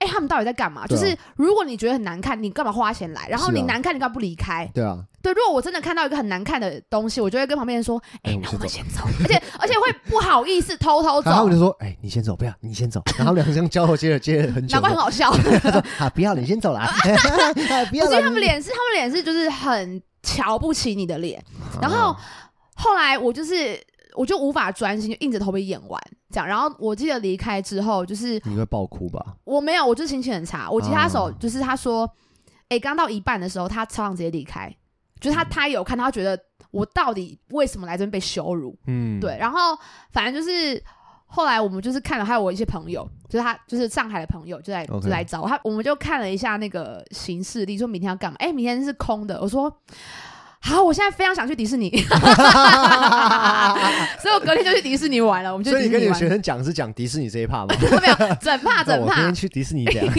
[0.00, 0.87] 哎、他们到底在干嘛？
[0.87, 3.26] 就是如果你觉得很难看，你干嘛花钱来？
[3.28, 4.64] 然后你难看，你干嘛不离开？
[4.72, 15.33] 对啊，对，如果我真的看到一个很难看的东西，我就会跟旁边人说：“哎、哎我那我们先先走。”而且 而且会不好意思偷偷走然后我，就说：“哎，你先走，不要，你先走。”然后两个人交头接耳接了很久难，怪很好笑。
[15.33, 21.44] 他说：“啊，不要，你先走啦，哎不要啦。”不是他们脸是他们脸是就是很瞧不起你的脸，
[21.83, 22.16] 然后哦
[22.76, 23.85] 后来我就是
[24.18, 26.46] 我就无法专心，就硬着头皮演完这样。
[26.46, 29.37] 然后我记得离开之后，就是你会爆哭吧？
[29.44, 30.68] 我没有，我就心情很差。
[30.68, 32.11] 我吉他手哦就是他说，
[32.68, 34.74] 哎、刚到一半的时候，他超想直接离开，
[35.20, 36.37] 就是他他有看到，他觉得
[36.72, 38.76] 我到底为什么来这边被羞辱？
[38.87, 39.78] 嗯，对，然后
[40.11, 40.83] 反正就是
[41.26, 48.37] 后来我们就是看了，还有我一些朋友，就是他就是上海的朋友就来就来找我，他我们就看了一下那个行事历，说明天要干嘛？
[48.40, 49.40] 哎、明天是空的。
[49.40, 49.72] 我说
[50.61, 51.88] 好，我现在非常想去迪士尼，
[54.21, 55.53] 所以我隔天就去迪士尼玩了。
[55.53, 57.75] 我们就所以你跟你的迪士尼玩，学生讲是讲迪士尼这一趴吗？
[58.03, 59.35] 没有整怕 整怕我今天。
[59.35, 60.14] 去迪士尼这样，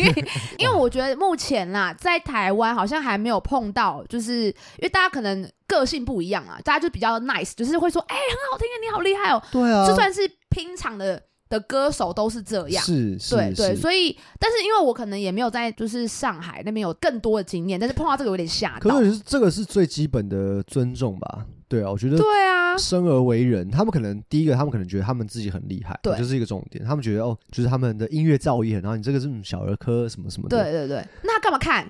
[0.57, 12.83] 因为我觉得目前啦，在台湾好像还没有碰到，就是因为大家可能个性不一样啊，大家就比较 nice，就是会说，哎、很好听啊，你好厉害哦、对啊，就算是拼场的的歌手都是这样。
[12.83, 18.91] 是是对对，所以，但是因为我可能也没有在就是上海那边有更多的经验，但是碰到这个有点吓到。
[18.91, 21.45] 可是这个是最基本的尊重吧？
[21.67, 26.83] 对啊，我觉得对啊，生而为人，他们可能第一个，他们可能觉得他们自己很厉害，对这是一个重点。
[26.83, 30.63] 他们觉得哦，就是他们的音乐造诣很好，你这个是嗯小儿科什么什么的。
[30.63, 31.87] 对对对，那他干嘛看？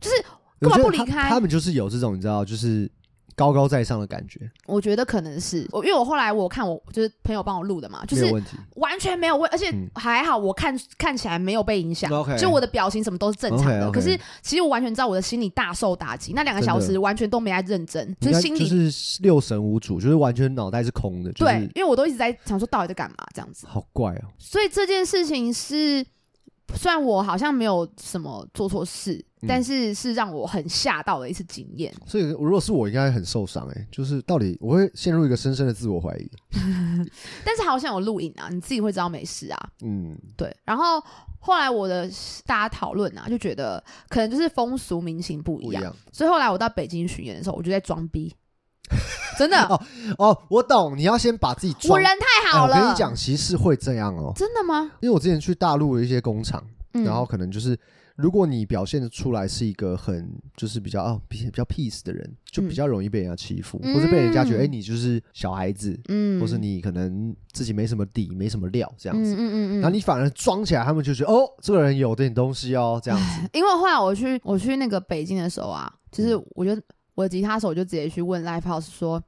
[0.00, 0.16] 就是
[0.58, 2.90] 干嘛不离开他他们就是有这种你知道，就是
[3.40, 8.50] 高高在上的感觉，我觉得可能是我，因为我后来我看我就是朋友帮我录的嘛，就是没有问题。
[8.74, 13.88] 完全没有问，而且嗯还好，我看看起来没有被影响 OK 就我的表情什么都是正常的。
[13.88, 23.66] OK，OK 可是其实我完全知道我的心里大受打击，那两个小真时完全都没在认真，就是心里、就是六神无主，就是完全脑袋是空的，就对，因为我都一直在想说到底在干嘛这样子。
[23.66, 24.28] 好怪哦。
[24.38, 26.04] 所以这件事情是，
[26.74, 31.94] 虽然我好像没有什么做错事，嗯但是是让我很吓到的一次经验。
[32.06, 36.30] 所以如果是我，应该很受伤哎，就是到底我会陷入一个深深的自我怀疑。
[37.44, 39.70] 但是好像有录影啊，你自己会知道没事啊。
[39.82, 41.02] 嗯，对，然后
[41.38, 42.06] 后来我的
[42.44, 48.34] 大家讨论啊，就觉得可能就是风俗民情不一样，所以后来我到北京巡演的时候，我就在装逼，
[49.38, 49.80] 真的，哦
[50.18, 52.74] 哦，我懂，你要先把自己装我人太好了。
[52.74, 54.92] 哎我跟你讲，其实是会这样哦，真的吗？
[55.00, 57.78] 因为我之前去大陆的一些工厂，嗯然后可能就是。
[58.16, 69.56] 如果你表现的出来是一个很就是比较哦比比较 peace 的人，就比较容易被人家欺负，嗯或是被人家觉得哎、你就是小孩子，嗯，或是你可能自己没什么底没什么料这样子，嗯嗯嗯。
[69.72, 76.44] 嗯，然后你反而装起来，他们就觉得哦这个人有点东西哦这样子，因为后来我去我去那个北京的时候啊，就是嗯。
[76.54, 76.80] 我就
[77.14, 79.22] 我的吉他手就直接去问 Live House 说，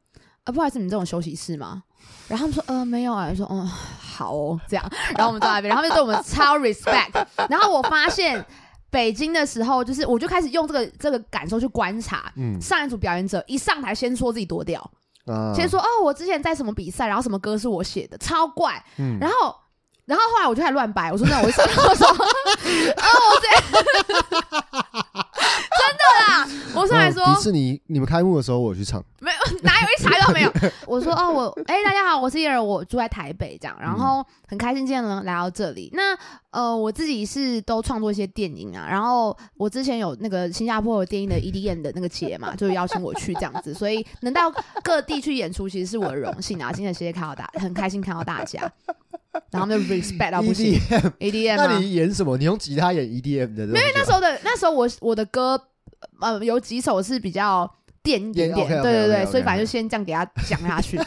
[0.44, 1.82] 啊不好意思，你们这种休息室吗？
[2.26, 4.58] 然后他们说呃没有啊，我说嗯好哦。
[4.66, 8.44] 这样，然后我们坐在那边，然后他们就对我们超 respect，然后我发现
[8.92, 12.30] 北京的时候，就是我就开始用这个这个感受去观察。
[12.36, 14.78] 嗯上一组表演者一上台先说自己多屌，
[15.26, 18.84] 啊，先说哦，我之前在什么比赛，然后什么歌是我写的，超怪。
[18.98, 19.56] 嗯然后，
[20.04, 22.14] 然后后来我就开始乱掰，我说那我说我说， 哦，
[23.32, 23.82] 我这真
[25.92, 30.52] 的啦，我上来说嗯迪士尼你们开幕的时候我去唱，没有， 哪有一查都没有。
[30.86, 35.90] 我说哦，我哎、大家好，我是叶儿，我住在台北这样，然后很开心今天能来到这里。
[35.92, 36.16] 那
[36.50, 44.52] 呃，我自己是都创作一些电影啊，然后我之前有那个新加坡有电影的 EDM 的那个节嘛， 就邀请我去这样子，所以能到
[44.82, 46.70] 各地去演出，其实是我的荣幸啊。
[46.72, 48.60] 今天谢谢看到大，很开心看到大家，
[49.50, 50.78] 然后就 respect 到不行
[51.20, 51.78] EDM，EDM 那啊。
[51.78, 52.36] 你演什么？
[52.36, 53.66] 你用吉他演 EDM 的？
[53.66, 55.58] 没有那时候的那时候我我的歌
[56.22, 57.70] 呃有几首是比较
[58.02, 60.98] 电一点点对对对所以反正就先这样给他讲下去。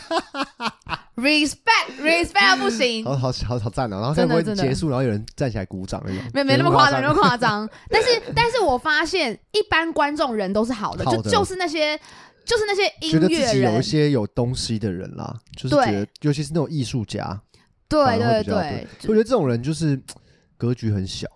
[1.16, 4.01] respect respect 不行，好好好好赞哦！
[4.01, 6.22] 然后该不会真的真的结束，然后有人站起来鼓掌那种？
[6.34, 7.30] 没没那么夸张，没那么张。
[7.30, 7.70] 夸张。
[7.89, 11.97] 但是但是我发现一般观众人都是好的，就就是那些
[12.43, 17.41] 就是那些音乐人有一，些有东西的人啦，就是对觉得，尤其是那种艺术家，
[17.88, 19.97] 对对对我觉得这种人就是
[20.57, 21.28] 格局很小，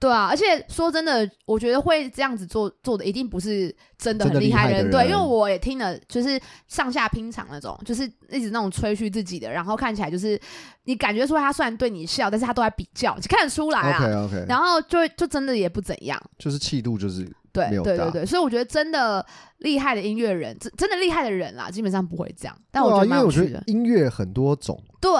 [0.00, 0.28] 对啊！
[0.30, 4.90] 而且说真的，我觉得会这样子做做的，一定不是真的很厉害人。
[4.90, 10.40] 对，因为我也听了，就是上下拼场那种，就是一直那种吹嘘自己的，然后看起来就是
[10.84, 14.02] 你感觉出来他虽然对你笑，但是他都在比较，就看得出来啊。
[14.02, 19.24] OK OK，然后就就真的也不怎样，就是气度就是对对对对，所以我觉得真的
[19.58, 22.56] 厉害的音乐人，真真的厉害的人啦，基本上不会这样。
[22.70, 23.62] 但我觉得因为我觉得。
[23.66, 25.12] 音乐很多种，对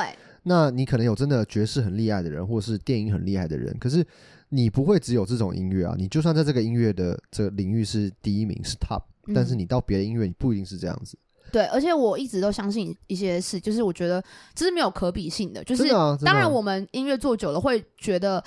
[0.45, 4.03] 那你可能有真的爵士很厉害的人，或者是电影很厉害的人，可是
[4.51, 9.35] 你不会只有这种音乐啊，你就算在这个音乐的这个领域是第一名是 top，、嗯。
[9.35, 11.17] 但是你到别的音乐你不一定是这样子，
[11.53, 14.23] 对，而且我一直都相信一些事，就是我觉得
[14.55, 16.19] 这是没有可比性的，就是啊，啊。
[16.25, 18.43] 当然，我们音乐做久了会觉得，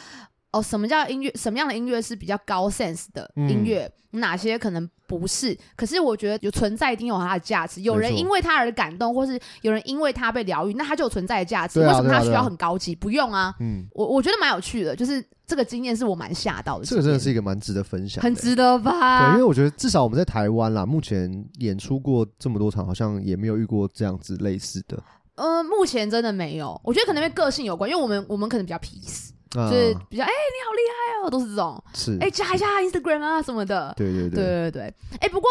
[0.54, 1.32] 哦，什么叫音乐？
[1.36, 3.91] 什么样的音乐是比较高 sense 的嗯音乐？
[4.12, 5.58] 哪些可能不是？
[5.76, 7.82] 可是我觉得有存在一定有它的价值。
[7.82, 11.82] 有人因为它而感动，或是有人因为它被疗愈，那它就有存在的价值。
[11.82, 12.93] 啊为什么它需要很高级？
[12.93, 16.86] 不用啊，嗯，我我觉得蛮有趣的，就是这个经验是我蛮吓到的。
[16.86, 25.01] 这个真的是一个蛮值得分享，很值得吧对，因为我觉得至少我们在台湾啦，目前演出过这么多场，好像也没有遇过这样子类似的，
[25.34, 31.84] 呃，目前真的没有，我觉得可能跟个性有关，因为我们我们可能比较 peace，啊、就是比较哎、你好厉害哦，都是这种。
[31.93, 33.93] 是，哎、加一下 Instagram 啊什么的。
[33.95, 34.72] 对对对。
[34.72, 35.49] 对对，哎、不过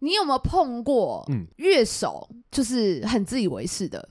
[0.00, 1.46] 你有没有碰过嗯。
[1.56, 4.08] 乐手就是很自以为是的？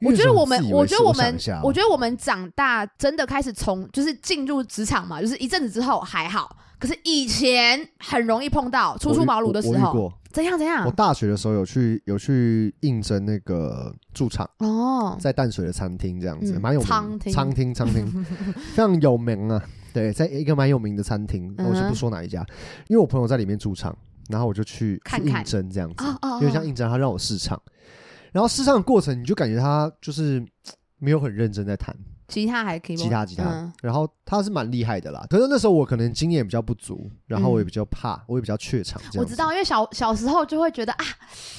[0.00, 10.84] 我觉得我们我觉得我们我觉得我们长大真的开始从就是进入职场嘛，就是一阵子之后还好，可是以前很容易碰到初出茅庐的时候，怎样怎样？
[10.84, 10.90] 我？
[10.90, 17.32] 大学的时候有去有去应征那个驻场，哦，在淡水的餐厅这样子，嗯蛮、有名餐厅。
[17.32, 18.24] 餐厅餐厅。
[18.74, 19.62] 非常有名啊。
[19.92, 22.44] 对，在一个蛮有名的餐厅，我就不说哪一家，
[22.88, 23.96] 因为我朋友在里面驻场，
[24.28, 27.60] 然后我就去去应征这样子，哦哦，有点像哦应征，他让我试唱，
[28.32, 30.44] 然后试唱的过程你就感觉他就是
[30.98, 33.72] 没有很认真在弹吉他还可以，吉他吉他，嗯。
[33.82, 39.18] 然后他是蛮厉害的啦，可是那时候我可能经验比较不足，然后我也比较怕，我也比较怯场，这样子。
[39.20, 41.04] 我知道，因为小小时候就会觉得啊，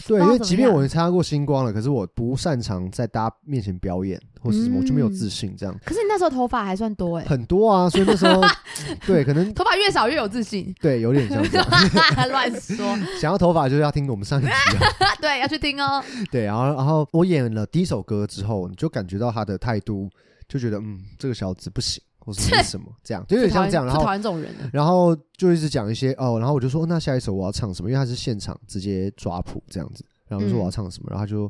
[0.08, 5.56] 对，因为即便我参加过星光了，可是我不擅长在大家面前表演或是什么，我就没有嗯自信。
[5.56, 5.76] 这样。
[5.86, 8.42] 可是你那时候头发还算多哎、很多啊，所以那时候
[9.06, 11.68] 对，可能头发越少越有自信，对有点像这样。
[12.30, 16.04] 乱说， 想要头发就是要听我们上一集啊，对，要去听哦。
[16.32, 20.10] 对，然后然后我演了第一首歌之后，你就感觉到他的态度，
[20.48, 23.86] 就觉得嗯，这个小子不行，或是没什么这样，就有点像这样。
[23.86, 27.90] 然后最讨厌这种人的，然后就一直讲一些哦，然后我就说、哦那下一首我要唱什么？
[27.90, 31.44] 因为他是现场直接抓谱这样子，然后我就说嗯我要唱什么，然后他就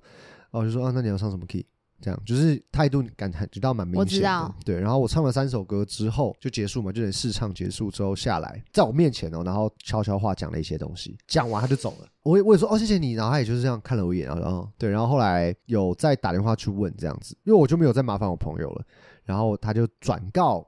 [0.52, 1.66] 哦我就说啊那你要唱什么 key？
[2.06, 4.80] 这样就是态度感感觉到蛮明我显的知道，对。
[4.80, 12.08] 然后我唱了三首歌之后就结束嘛，就等试唱结束之后下来，在我面前哦，然后悄悄话讲了一些东西，讲完他就走了。
[12.22, 18.86] 我也我也说哦谢谢你，然后他也就是这样看了我一眼，然后然后对，然后后来有再打电话去问这样子，因为我就没有再麻烦我朋友了，
[19.24, 20.64] 然后他就转告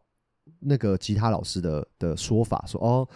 [0.60, 3.08] 那个吉他老师的的说法，说哦，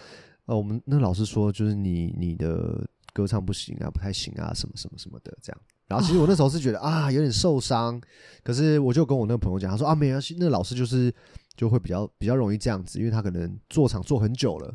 [0.46, 5.62] 呃，我们那老师说就是你你的歌唱不行啊，不太行啊，什么什么什么的这样。
[5.92, 8.00] 然后其实我那时候是觉得啊有点受伤，
[8.44, 11.14] 可是我就跟我那个朋友讲，他说啊没关系，那个老师就是
[11.58, 14.74] 就会比较比较容易这样子，因为他可能做场做很久了，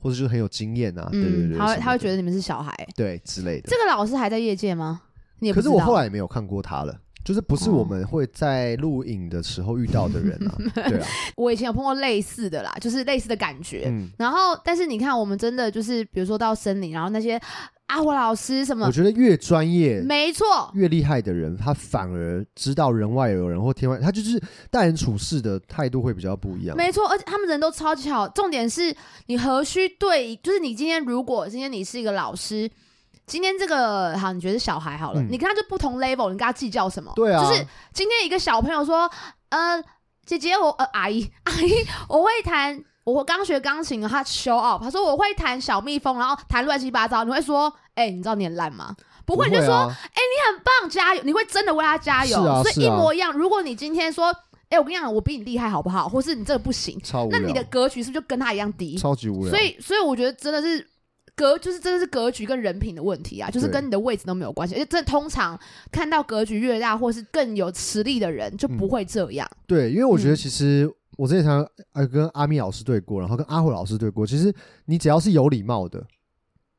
[0.00, 2.72] 或者就是很有经验啊，对对对，嗯，他他会觉得你们是小孩。
[2.96, 3.76] 对之类的这。
[3.76, 5.02] 个老师还在业界吗？
[5.40, 6.98] 你可是我后来也没有看过他了。
[7.24, 11.06] 就是不是哦我们会在录影的时候遇到的人啊， 对啊，
[11.36, 13.84] 我以前有碰过类似的啦，就是类似的感觉。
[13.86, 17.40] 嗯，然后，但是你看，我们真的就是，比如说到森林，然后那些
[17.86, 26.76] 阿火老师什么我，觉得越专业，没错，越厉害的人，他反而知道人外有人或天外，他就是待人处事的态度会比较不一样。
[26.76, 28.26] 没错，而且他们人都超级好。
[28.28, 28.94] 重点是
[29.26, 32.68] 你何须对，就是你今天如果今天你是一个老师，
[33.26, 37.12] 今天这个好，你觉得是小孩好了，嗯你跟他就不同 level，你跟他计较什么？
[37.14, 39.10] 对啊，就是今天一个小朋友说，
[39.50, 39.82] 呃，
[40.24, 41.70] 姐姐我呃阿姨阿姨
[42.08, 48.96] 我会弹，我刚学钢琴，他 show up，他说我会弹小蜜蜂，然后弹乱七八糟，你会说，哎、你知道你很烂吗？
[49.26, 53.32] 不会，你就说、啊、很棒，加油，你会真的为他加油，所以一模一样。
[53.32, 54.34] 如果你今天说，
[54.68, 56.08] 哎、我跟你讲，我比你厉害，好不好？
[56.08, 58.98] 或是你这个不行，超，那你的格局是不是就跟他一样低？
[58.98, 59.50] 超级无聊。
[59.50, 60.86] 所以，所以我觉得真的是
[61.34, 64.74] 格，就是真的是格局跟人品的问题啊，就是跟你的位置都没有关系。
[64.74, 65.58] 而且，这通常
[65.90, 69.48] 看到格局越大，或是更有实力的人，就不会这样。
[69.66, 74.54] 对，因为我觉得嗯其实我之前常呃跟阿咪老师对过，然后跟阿慧老师对过，其实
[74.86, 76.04] 你只要是有礼貌的，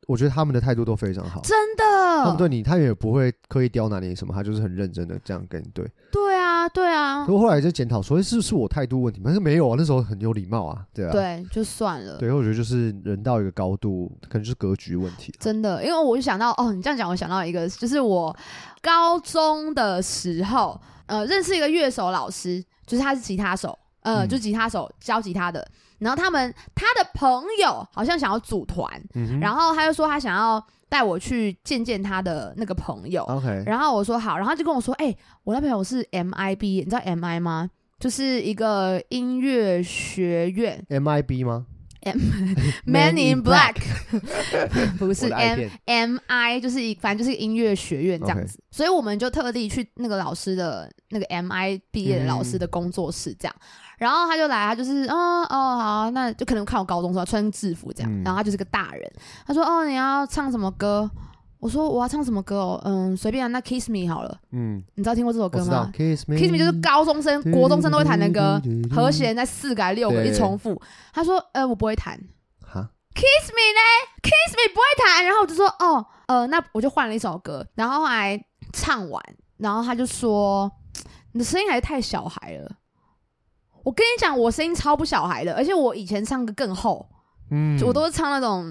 [0.07, 1.41] 我觉得他们的态度都非常好。
[1.41, 1.83] 真的，
[2.23, 5.89] 他们对你，他也不会刻意刁难你什么，他就是很认真的这样跟你对。
[6.11, 9.25] 对啊，对啊不，过后来就检讨说，诶是是我态度问题吗？
[9.25, 12.17] 但是没有啊，那时候很有礼貌啊，对啊，对，就算了。
[12.17, 15.39] 对，我觉得就是人到一个高度，可能就是格局问题啊。
[15.39, 18.35] 真的，因为我就想到哦，你这样讲，我想到一个，就是我
[18.81, 25.67] 高中的时候，呃，认识一个乐手老师，就是他是吉他手，呃，嗯就吉他手教吉他的。
[25.97, 33.23] 然后他们他的朋友好像想要组团，嗯，然后他就说他想要带我去见见他的那个朋友。
[33.23, 37.69] OK，然后我说好，然后他就跟我说，哎、我那朋友是 MIB，你知道 MI 吗？
[37.97, 41.65] 就是一个音乐学院 MIB 吗
[42.01, 42.17] ？？M
[42.85, 43.77] Man in Black，
[44.99, 53.55] 不是 M 片 M I 就是一，反正就是音乐学院这样子所以我们就特地去那个老师的那个 M I 毕业的老师的工作室这样，
[53.97, 55.57] 然后他就来，他就是哦哦好
[56.05, 59.11] 啊，那就可能看我高中时候穿制服这样，嗯然后他就是个大人，
[59.45, 61.09] 他说哦你要唱什么歌？
[61.59, 70.79] 我说我要唱什么歌哦，嗯随便啊，那 Kiss Me 好了，嗯，你知道听过这首歌吗，Kiss Me，？Kiss Me 就是高中生、国中生都会弹的歌，和弦在四个还是六个一重复。
[71.11, 72.19] 他说呃我不会弹，
[72.61, 73.81] 哈，Kiss me 呢
[74.21, 78.39] ？Kiss me 不会弹，然后我就说哦，呃，那我就换了一首歌，然后后来
[78.71, 79.23] 唱完，
[79.57, 80.71] 然后他就说
[81.31, 82.71] 你的声音还是太小孩了。
[83.85, 87.07] 我跟你讲，我声音超不小孩的，而且我以前唱歌更厚，
[87.51, 88.63] 嗯我都是唱那种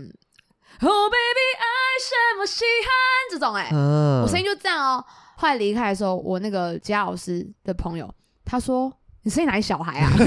[0.81, 1.67] Oh baby 爱
[2.03, 2.93] 什么稀罕
[3.31, 5.05] 这种、哎、嗯，我声音就这样哦。
[5.37, 8.13] 后来离开的时候，我那个吉他老师的朋友
[8.45, 8.93] 他说。
[9.27, 10.13] 你声音哪里小孩啊？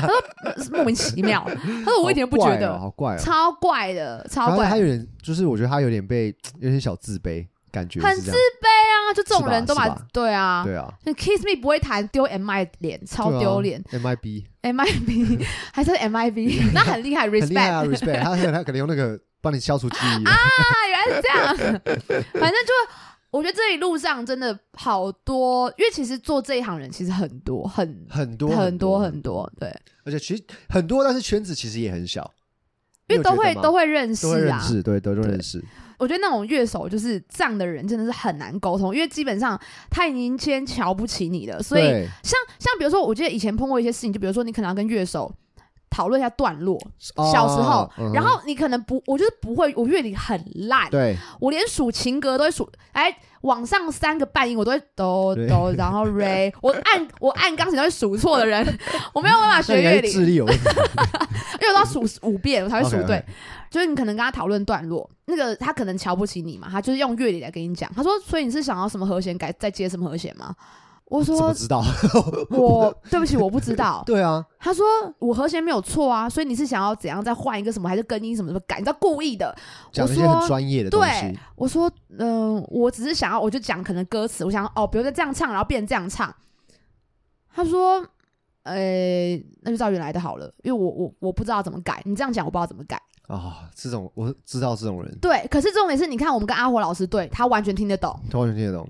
[0.00, 1.46] 他说呃莫名其妙。
[1.84, 3.18] 他说我一点都不觉得，好怪哦，好怪哦。
[3.18, 9.14] 超怪的，超怪，他有点，就是我觉得他有点被有点小自卑感觉，很自卑啊！
[9.14, 13.82] 就这种人都把对啊，对啊，那 Kiss Me 不会弹丢 MI 脸，超丢脸。
[13.90, 20.36] MIB MIB 还是 MIB， 那很厉害很厉害啊，respect，respect，他他可能用那个帮你消除记忆啊，
[20.88, 21.80] 原来是这样。
[22.34, 22.72] 反正就
[23.30, 29.00] 我觉得这一路上真的好多，因为其实做这一行人其实很多，很很多很多多。
[29.00, 32.30] 很多，对，而且其实很多，但是圈子其实也很小，
[33.08, 34.60] 因为都会都会认识都会认啊。
[34.60, 35.64] 识，对，都都认识，
[36.02, 39.56] 我觉得那种乐手就是这样的人，真的是很难沟通，因为基本上
[39.88, 42.08] 他已经先瞧不起你了，所以对。
[42.24, 45.32] 像像比如说，我记得以前碰过一些事情，就比如说你可能要跟乐手
[45.92, 46.74] 讨论一下段落，
[47.16, 51.14] 哦小时候，嗯然后你可能不，我就是不会，我乐理很烂，对。
[51.38, 55.46] 我连数情歌都会数，哎，往上三个半音我都会哆对。
[55.46, 58.66] 哆，然后 re， 我按我按钢琴都会数错的人，
[59.12, 60.62] 我没有办法那学乐理，你还是智力有问题，
[61.60, 63.06] 因为我都要数五遍我才会数 OK，OK。
[63.06, 63.24] 对。
[63.70, 67.90] 就是你可能跟他讨论段落，那个他可能瞧不起你嘛，他就是用乐理来跟你讲。
[67.96, 70.54] 他说：“所以你是想要什么和弦改再接什么和弦吗？”
[71.12, 71.84] 我说怎么知道
[72.50, 74.02] ？：“我对不起，我不知道。
[74.06, 74.86] ”对啊，他说
[75.18, 78.78] 我和弦没有错啊，所以你是想要怎样再换一个什么，还是更音什么什么改？
[78.78, 79.54] 你知道故意的。
[79.92, 86.34] 讲一些很专业的东对，，我说，嗯、我只是想要，我就讲可能歌词，我想哦，比如说这样唱，然后变成这样唱。
[87.54, 88.02] 他说，
[88.62, 92.98] 呃、那就照原来的好了，因为我我我不知道怎么改，你这样讲我不知道怎么改。
[93.28, 98.88] 啊，这种我知道这种人，对，可是重点是，你看我们跟阿火老师对他完全听得懂，他完全听得懂。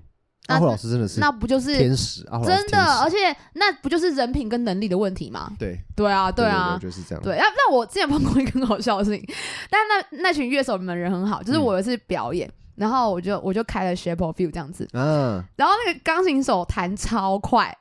[0.48, 2.78] 那阿虎老师真的是那不就是天使，阿虎真的？
[3.00, 3.16] 而且
[3.54, 5.52] 那不就是人品跟能力的问题吗？
[5.58, 7.22] 对对啊，对啊是这样。
[7.22, 9.24] 对，那那我之前碰过一个很好笑的事情，
[9.70, 17.72] 但那那群乐手们人很好，就是嗯我有一次表演，然后我就我就开了 Shape of You 这样子，嗯，然后那个钢琴手弹超快，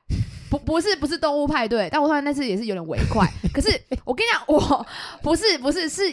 [0.51, 3.69] 不不是不是动物派对，但我突然那次也是有点违快，可是
[4.03, 4.85] 我跟你讲，我
[5.23, 6.03] 不是不是是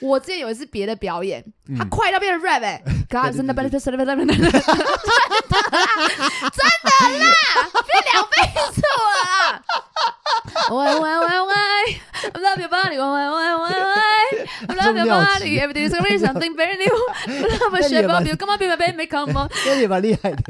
[0.00, 1.42] 我之前有一次别的表演，
[1.78, 4.44] 他嗯快到变成 rap 哎、可他真的真的真的真的真的
[7.18, 7.32] 啦，
[7.72, 8.36] 变两倍
[8.74, 9.64] 速了啦！
[10.70, 11.54] 喂喂喂喂
[12.32, 13.94] ，I love your body，喂喂喂喂喂
[14.68, 18.76] ，I love your body，everything is really something very new，I love shape of you，come on be my
[18.76, 19.48] baby，come on。
[19.64, 20.42] 那也蛮厉害的。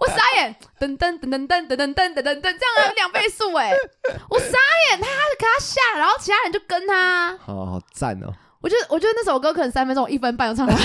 [0.00, 3.72] 我傻眼，噔噔噔噔噔噔噔噔噔噔噔，这样还有两倍速哎！
[4.30, 4.56] 我傻
[4.90, 5.06] 眼，他
[5.38, 8.32] 给他下，然后其他人就跟他，好好赞哦，
[8.62, 10.76] 我觉得我觉得那首歌可能三分钟，我一分半就唱完，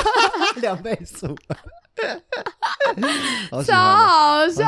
[0.62, 1.36] 两倍速，
[3.66, 4.64] 超好笑。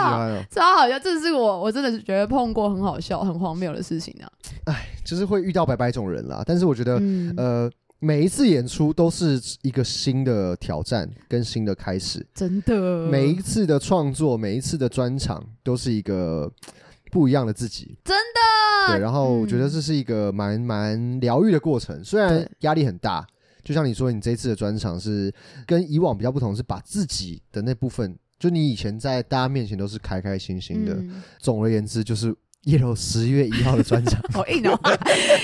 [0.50, 4.28] 超好笑，这是我我真的是觉得碰过很好笑、很荒谬的事情啊。
[4.66, 16.50] 哎就是会遇到百百种人啦，但是我觉得，嗯，呃，每一次演出都是一个新的挑战跟新的开始，真的，每一次的创作，每一次的专场都是一个
[17.10, 17.98] 不一样的自己。
[18.04, 23.26] 真的对，然后我觉得嗯这是一个蛮蛮疗愈的过程，虽然压力很大。
[23.62, 25.32] 就像你说，你这一次的专场是
[25.66, 30.92] 跟以往比较不同，是把自己的那部分，就你以前在大家面前都是开开心心的。
[30.92, 34.78] 嗯总而言之，就是叶柔十月一号的专场，好 硬哦。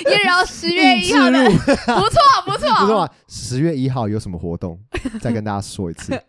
[0.09, 3.11] 叶柔十月一号的， 不错不错，不错啊。
[3.27, 4.79] 十月一号有什么活动？
[5.21, 6.19] 再跟大家说一次，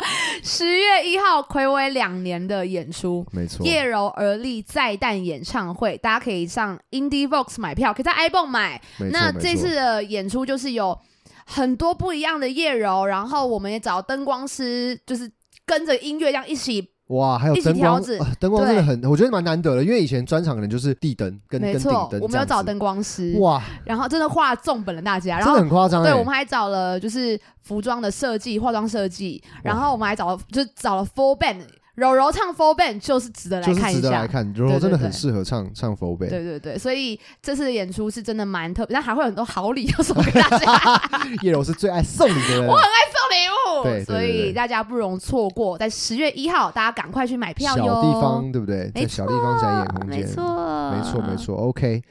[0.42, 3.64] 十月一号暌违两年的演出，没错。
[3.66, 8.80] 叶柔而立再诞演唱会，大家可以上 Indie Vox 买票，可以在 iPhone 买。
[8.98, 10.98] 没错没错那这次的演出就是有
[11.46, 15.30] 很多不一样的叶柔，然后我们也找灯光师，就是
[15.64, 18.02] 跟着音乐这样一起，哇，还有灯光
[18.40, 26.10] 灯光真的很，我觉得蛮难得的，因为以前专场可能就是地灯跟跟顶灯，，我们有找灯光师，哇，然后真的画重本了大家，然真后的很夸张欸。
[26.10, 31.60] 对，我们还找了就是服装的设计、化妆设计，然后我们还找了就是找了 full band，
[31.94, 34.00] 柔柔唱 full band 就是值得来看一下。
[34.00, 41.02] 值得来看，柔柔真的很适合唱唱 f o b 对对对，所以这次的演出是真的蛮特别，但还会有很多好礼要送给大家，
[41.42, 48.02] 叶柔是最爱送礼的人我，很爱送礼物，对所以大家不容错过，在十月一号，大家赶快去买票小哟。
[48.02, 48.90] 地方对不对？
[48.94, 51.36] 在没小地方展演空间，没错，没错没。
[51.36, 52.02] 错，OK。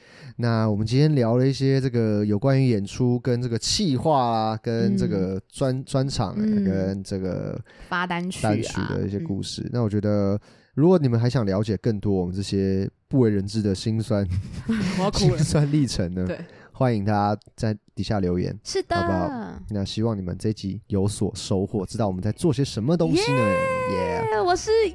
[0.42, 7.56] 那我们今天聊了一些这个有关于演出跟这个企划啊，跟这个专专场，嗯跟这个
[7.88, 9.64] 发单曲、啊、单曲的一些嗯故事。
[9.72, 10.36] 那我觉得，
[10.74, 14.26] 如果你们还想了解更多我们这些不为人知的辛酸。
[15.14, 16.40] 辛酸历程呢，对，
[16.72, 18.58] 欢迎大家在底下留言。
[18.64, 19.30] 是的，好不好
[19.70, 23.38] 那希望你们这一集有所收获，知道我们在做些什么东西呢？
[23.38, 24.24] 耶！
[24.32, 24.94] 耶我是叶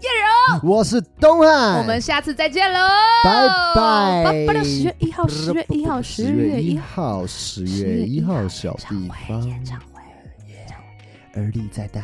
[0.61, 2.79] 柔，我是东汉，我们下次再见喽，
[3.23, 9.85] 拜拜拜拜了，十月一号，十月一号，十月一号，十月一号小地方，演唱会。
[11.33, 12.01] 而立在旦。